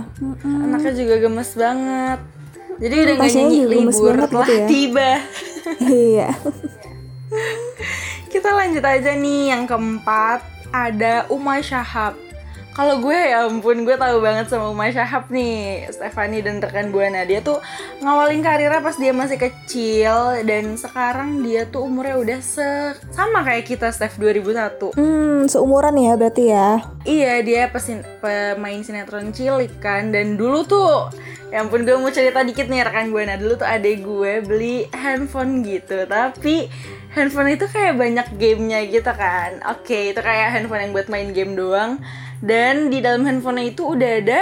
Anaknya 0.43 0.91
juga 0.91 1.15
gemes 1.23 1.51
banget. 1.55 2.19
Jadi 2.79 2.95
udah 2.97 3.13
nggak 3.15 3.31
nyanyi 3.33 3.59
libur 3.65 4.13
banget 4.15 4.29
telah 4.29 4.47
gitu 4.47 4.53
ya. 4.55 4.65
tiba. 4.67 5.11
Iya. 5.85 6.29
Kita 8.31 8.49
lanjut 8.51 8.83
aja 8.83 9.11
nih 9.13 9.51
yang 9.51 9.63
keempat 9.65 10.39
ada 10.69 11.25
Umay 11.27 11.59
Syahab. 11.59 12.15
Kalau 12.69 13.03
gue 13.03 13.11
ya 13.11 13.43
ampun 13.43 13.83
gue 13.83 13.91
tahu 13.91 14.23
banget 14.23 14.47
sama 14.47 14.71
Umay 14.71 14.95
Syahab 14.95 15.27
nih 15.27 15.83
Stefani 15.91 16.39
dan 16.39 16.63
rekan 16.63 16.95
Buana 16.95 17.27
dia 17.27 17.43
tuh 17.43 17.59
ngawalin 17.99 18.39
karirnya 18.39 18.79
pas 18.79 18.95
dia 18.95 19.11
masih 19.11 19.35
kecil 19.35 20.39
dan 20.47 20.79
sekarang 20.79 21.43
dia 21.43 21.67
tuh 21.67 21.83
umurnya 21.83 22.15
udah 22.15 22.39
se 22.39 22.63
sama 23.11 23.43
kayak 23.43 23.67
kita 23.67 23.91
Steph 23.91 24.15
2001 24.15 24.95
Hmm, 24.95 25.43
seumuran 25.45 25.97
ya 25.99 26.13
berarti 26.15 26.43
ya. 26.47 26.79
Iya 27.03 27.33
dia 27.43 27.67
pesin, 27.67 27.99
pemain 28.23 28.79
sinetron 28.79 29.35
cilik 29.35 29.75
kan 29.83 30.15
dan 30.15 30.39
dulu 30.39 30.63
tuh 30.63 31.11
ya 31.49 31.65
ampun 31.65 31.81
gue 31.81 31.97
mau 31.97 32.13
cerita 32.13 32.45
dikit 32.45 32.69
nih 32.69 32.85
rekan 32.85 33.09
gue 33.09 33.23
nah 33.25 33.33
dulu 33.33 33.57
tuh 33.57 33.65
adek 33.65 34.05
gue 34.05 34.33
beli 34.45 34.75
handphone 34.93 35.65
gitu. 35.65 36.05
Tapi 36.05 36.69
handphone 37.13 37.57
itu 37.57 37.65
kayak 37.65 37.97
banyak 37.97 38.27
gamenya 38.37 38.79
gitu 38.85 39.11
kan. 39.13 39.57
Oke 39.73 40.13
itu 40.13 40.21
kayak 40.21 40.53
handphone 40.53 40.85
yang 40.85 40.93
buat 40.93 41.09
main 41.09 41.33
game 41.33 41.57
doang. 41.57 41.97
Dan 42.39 42.93
di 42.93 43.01
dalam 43.01 43.25
handphonenya 43.25 43.73
itu 43.75 43.83
udah 43.83 44.11
ada 44.21 44.39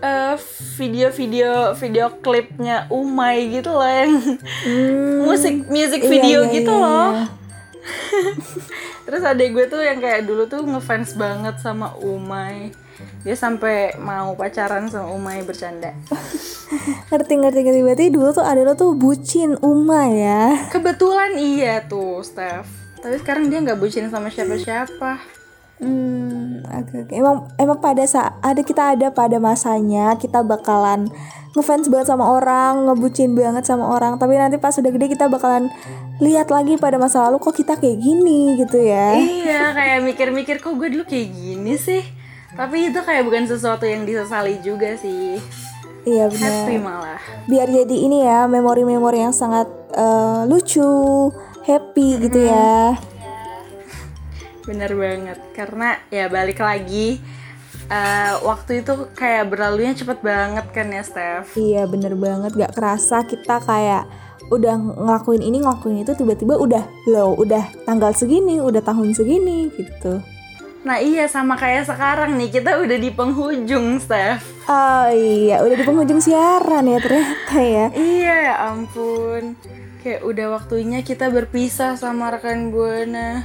eh, 0.00 0.36
video-video 0.80 1.76
video 1.76 2.06
klipnya 2.24 2.88
Umay 2.88 3.60
gitu 3.60 3.76
loh 3.76 3.84
yang 3.84 4.16
musik 5.28 5.68
music 5.68 6.00
Iya, 6.06 6.10
video 6.10 6.38
iya, 6.48 6.54
gitu 6.56 6.72
iya, 6.72 6.84
loh. 6.86 7.10
iya. 7.12 7.24
Terus 9.04 9.22
adek 9.26 9.48
gue 9.52 9.64
tuh 9.66 9.82
yang 9.82 9.98
kayak 9.98 10.24
dulu 10.24 10.46
tuh 10.46 10.62
ngefans 10.62 11.18
banget 11.18 11.58
sama 11.60 11.92
Umay. 12.00 12.70
Dia 13.20 13.36
sampai 13.36 14.00
mau 14.00 14.32
pacaran 14.32 14.88
sama 14.88 15.12
Umay 15.12 15.44
bercanda. 15.44 15.92
Ngerti 17.12 17.34
ngerti 17.36 17.60
ngerti 17.66 17.80
berarti 17.84 18.06
dulu 18.08 18.28
tuh 18.32 18.46
ada 18.46 18.64
lo 18.64 18.72
tuh 18.72 18.96
bucin 18.96 19.60
Uma 19.60 20.08
ya. 20.08 20.70
Kebetulan 20.72 21.36
iya 21.36 21.84
tuh, 21.84 22.24
Steph. 22.24 22.64
Tapi 23.00 23.20
sekarang 23.20 23.52
dia 23.52 23.60
nggak 23.60 23.76
bucin 23.76 24.08
sama 24.08 24.32
siapa-siapa. 24.32 25.20
Hmm, 25.80 26.60
oke 26.64 27.08
oke. 27.08 27.12
Emang 27.16 27.48
emang 27.56 27.80
pada 27.80 28.04
saat 28.04 28.36
ada 28.40 28.60
kita 28.60 28.96
ada 28.96 29.08
pada 29.12 29.40
masanya 29.40 30.12
kita 30.20 30.44
bakalan 30.44 31.08
ngefans 31.56 31.88
banget 31.88 32.12
sama 32.12 32.28
orang, 32.28 32.88
ngebucin 32.88 33.32
banget 33.32 33.64
sama 33.64 33.88
orang. 33.88 34.20
Tapi 34.20 34.36
nanti 34.36 34.60
pas 34.60 34.76
udah 34.76 34.92
gede 34.92 35.12
kita 35.12 35.32
bakalan 35.32 35.72
lihat 36.20 36.52
lagi 36.52 36.76
pada 36.76 37.00
masa 37.00 37.24
lalu 37.28 37.40
kok 37.40 37.56
kita 37.56 37.80
kayak 37.80 38.00
gini 38.00 38.60
gitu 38.60 38.76
ya. 38.80 39.16
iya, 39.16 39.72
kayak 39.72 40.04
mikir-mikir 40.04 40.60
kok 40.60 40.76
gue 40.76 40.88
dulu 40.92 41.04
kayak 41.08 41.32
gini 41.32 41.80
sih. 41.80 42.19
Tapi 42.60 42.92
itu 42.92 43.00
kayak 43.00 43.24
bukan 43.24 43.48
sesuatu 43.48 43.88
yang 43.88 44.04
disesali 44.04 44.60
juga 44.60 44.92
sih. 45.00 45.40
Iya 46.04 46.28
Happy 46.28 46.76
benar. 46.76 46.84
malah. 46.84 47.20
Biar 47.48 47.72
jadi 47.72 47.96
ini 47.96 48.20
ya 48.20 48.44
memori-memori 48.44 49.24
yang 49.24 49.32
sangat 49.32 49.64
eh, 49.96 50.44
lucu, 50.44 51.32
happy 51.64 52.20
gitu 52.28 52.52
ya. 52.52 53.00
Bener 54.68 54.92
banget. 54.92 55.40
Karena 55.56 55.96
ya 56.12 56.28
balik 56.28 56.60
lagi 56.60 57.16
eh, 57.88 58.32
waktu 58.44 58.84
itu 58.84 59.08
kayak 59.16 59.48
berlalunya 59.48 59.96
cepet 59.96 60.20
banget 60.20 60.68
kan 60.68 60.92
ya, 60.92 61.00
Steph. 61.00 61.56
Iya 61.56 61.88
bener 61.88 62.12
banget 62.12 62.60
gak 62.60 62.76
kerasa 62.76 63.24
kita 63.24 63.56
kayak 63.64 64.04
udah 64.52 64.76
ngelakuin 64.76 65.40
ini 65.40 65.64
ngelakuin 65.64 66.04
itu 66.04 66.12
tiba-tiba 66.12 66.60
udah 66.60 66.84
low 67.08 67.38
udah 67.40 67.70
tanggal 67.88 68.10
segini 68.12 68.58
udah 68.58 68.82
tahun 68.82 69.14
segini 69.14 69.70
gitu 69.78 70.18
Nah 70.80 70.96
iya 70.96 71.28
sama 71.28 71.60
kayak 71.60 71.84
sekarang 71.84 72.40
nih 72.40 72.48
kita 72.48 72.80
udah 72.80 72.96
di 72.96 73.10
penghujung 73.12 74.00
Steph. 74.00 74.40
Oh 74.64 75.08
iya 75.12 75.60
udah 75.60 75.76
di 75.76 75.84
penghujung 75.84 76.20
siaran 76.24 76.88
ya 76.88 76.98
ternyata 77.04 77.56
ya. 77.60 77.86
Iya 77.92 78.34
ya 78.48 78.54
ampun. 78.72 79.60
Kayak 80.00 80.24
udah 80.24 80.46
waktunya 80.56 81.04
kita 81.04 81.28
berpisah 81.28 82.00
sama 82.00 82.32
rekan 82.32 82.72
Buana. 82.72 83.44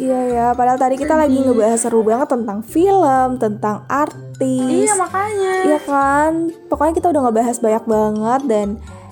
Iya 0.00 0.20
ya 0.32 0.46
padahal 0.54 0.78
tadi 0.80 0.96
kita 0.96 1.12
lagi 1.12 1.42
ngebahas 1.42 1.76
seru 1.76 2.00
banget 2.06 2.32
tentang 2.32 2.62
film 2.62 3.28
tentang 3.36 3.84
artis. 3.90 4.86
Iya 4.86 4.94
makanya. 4.94 5.54
Iya 5.66 5.78
kan? 5.82 6.32
Pokoknya 6.70 6.94
kita 6.96 7.10
udah 7.10 7.22
ngebahas 7.28 7.56
banyak 7.58 7.84
banget 7.84 8.42
dan 8.46 8.68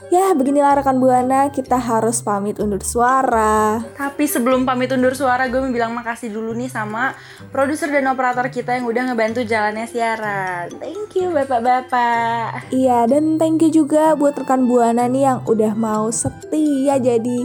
ya 0.09 0.33
beginilah 0.33 0.81
rekan 0.81 0.97
buana 0.97 1.53
kita 1.53 1.77
harus 1.77 2.25
pamit 2.25 2.57
undur 2.57 2.81
suara. 2.81 3.81
Tapi 3.97 4.25
sebelum 4.25 4.65
pamit 4.65 4.89
undur 4.93 5.13
suara 5.13 5.49
gue 5.49 5.61
mau 5.61 5.73
bilang 5.73 5.93
makasih 5.93 6.33
dulu 6.33 6.57
nih 6.57 6.73
sama 6.73 7.13
produser 7.53 7.93
dan 7.93 8.09
operator 8.09 8.49
kita 8.49 8.77
yang 8.77 8.89
udah 8.89 9.13
ngebantu 9.13 9.45
jalannya 9.45 9.85
siaran. 9.85 10.73
Thank 10.81 11.21
you 11.21 11.29
bapak-bapak. 11.33 12.73
Iya, 12.73 13.05
dan 13.09 13.37
thank 13.37 13.61
you 13.61 13.71
juga 13.73 14.17
buat 14.17 14.37
rekan 14.37 14.65
Buana 14.65 15.09
nih 15.09 15.23
yang 15.29 15.39
udah 15.45 15.73
mau 15.77 16.09
setia 16.09 16.97
jadi 16.97 17.39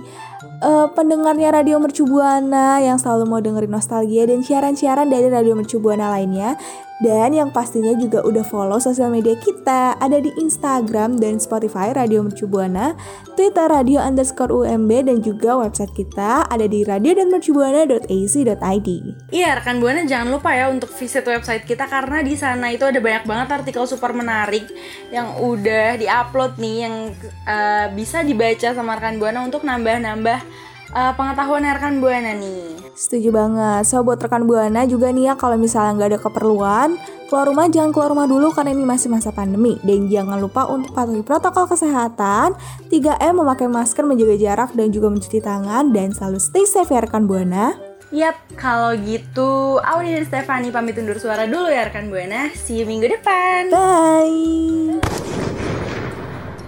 eh, 0.64 0.88
pendengarnya 0.96 1.60
Radio 1.60 1.80
Mercu 1.84 2.08
Buana 2.08 2.80
yang 2.80 2.96
selalu 2.96 3.24
mau 3.28 3.40
dengerin 3.44 3.72
nostalgia 3.72 4.24
dan 4.24 4.40
siaran-siaran 4.40 5.12
dari 5.12 5.28
Radio 5.28 5.54
Mercu 5.60 5.84
Buana 5.84 6.12
lainnya. 6.16 6.56
Dan 7.04 7.36
yang 7.36 7.52
pastinya 7.52 7.92
juga 8.00 8.24
udah 8.24 8.48
follow 8.48 8.80
sosial 8.80 9.12
media 9.12 9.36
kita 9.36 10.00
ada 10.00 10.24
di 10.24 10.32
Instagram 10.40 11.20
dan 11.20 11.36
Spotify 11.36 11.92
Radio 11.92 12.24
Mercu 12.24 12.48
Buana, 12.48 12.96
Twitter 13.36 13.68
Radio 13.68 14.00
underscore 14.00 14.56
UMB 14.56 15.12
dan 15.12 15.20
juga 15.20 15.60
website 15.60 15.92
kita 15.92 16.48
ada 16.48 16.64
di 16.64 16.88
radio.mercubuana.ac.id. 16.88 18.90
Iya 19.36 19.60
rekan 19.60 19.84
Buana 19.84 20.08
jangan 20.08 20.32
lupa 20.32 20.56
ya 20.56 20.72
untuk 20.72 20.96
visit 20.96 21.28
website 21.28 21.68
kita 21.68 21.92
karena 21.92 22.24
di 22.24 22.40
sana 22.40 22.72
itu 22.72 22.88
ada 22.88 23.04
banyak 23.04 23.28
banget 23.28 23.52
artikel 23.52 23.84
super 23.84 24.16
menarik 24.16 24.64
yang 25.12 25.44
udah 25.44 26.00
diupload 26.00 26.56
nih 26.56 26.88
yang 26.88 27.12
eh, 27.44 27.92
bisa 27.92 28.24
dibaca 28.24 28.72
sama 28.72 28.96
rekan 28.96 29.20
Buana 29.20 29.44
untuk 29.44 29.68
nambah-nambah 29.68 30.72
eh, 30.94 31.14
pengetahuan 31.18 31.66
rekan 31.66 31.98
Buana 32.00 32.38
nih. 32.38 32.94
Setuju 32.94 33.34
banget. 33.34 33.90
So 33.90 34.06
buat 34.06 34.22
rekan 34.22 34.46
Buana 34.46 34.86
juga 34.86 35.10
nih 35.10 35.30
ya 35.30 35.34
kalau 35.34 35.58
misalnya 35.58 35.98
nggak 35.98 36.10
ada 36.14 36.20
keperluan, 36.22 36.90
keluar 37.28 37.50
rumah 37.50 37.66
jangan 37.66 37.90
keluar 37.90 38.10
rumah 38.14 38.28
dulu 38.30 38.54
karena 38.54 38.78
ini 38.78 38.86
masih 38.86 39.10
masa 39.10 39.34
pandemi. 39.34 39.82
Dan 39.82 40.06
jangan 40.08 40.38
lupa 40.38 40.70
untuk 40.70 40.94
patuhi 40.94 41.26
protokol 41.26 41.66
kesehatan, 41.66 42.54
3M 42.94 43.34
memakai 43.42 43.66
masker, 43.66 44.06
menjaga 44.06 44.38
jarak 44.38 44.70
dan 44.78 44.94
juga 44.94 45.10
mencuci 45.10 45.42
tangan 45.42 45.90
dan 45.90 46.14
selalu 46.14 46.38
stay 46.38 46.66
safe 46.70 46.94
ya 46.94 47.02
rekan 47.02 47.26
Buana. 47.26 47.74
Yap, 48.14 48.38
kalau 48.54 48.94
gitu 48.94 49.82
Audi 49.82 50.14
dan 50.14 50.30
Stefani 50.30 50.70
pamit 50.70 50.94
undur 51.02 51.18
suara 51.18 51.50
dulu 51.50 51.66
ya 51.66 51.90
rekan 51.90 52.14
Buana. 52.14 52.54
See 52.54 52.78
you 52.78 52.86
minggu 52.86 53.10
depan. 53.10 53.74
Bye. 53.74 55.02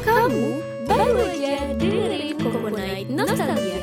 Kamu 0.02 0.46
baru 0.90 1.22
aja 1.22 1.78
dengerin 1.78 2.38
Coconut 2.42 3.06
Nostalgia. 3.14 3.75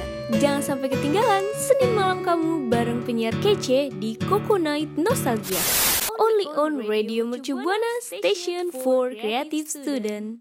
Jangan 0.42 0.58
sampai 0.58 0.90
ketinggalan 0.90 1.46
Senin 1.54 1.94
malam 1.94 2.26
kamu 2.26 2.66
bareng 2.66 3.06
penyiar 3.06 3.30
kece 3.38 3.94
di 3.94 4.18
Coconut 4.18 4.90
Nostalgia. 4.98 5.62
Only 6.18 6.50
on 6.58 6.82
Radio 6.82 7.22
Mercu 7.22 7.54
Buana 7.54 7.94
Station 8.02 8.74
for 8.74 9.14
Creative 9.14 9.70
Student. 9.70 10.40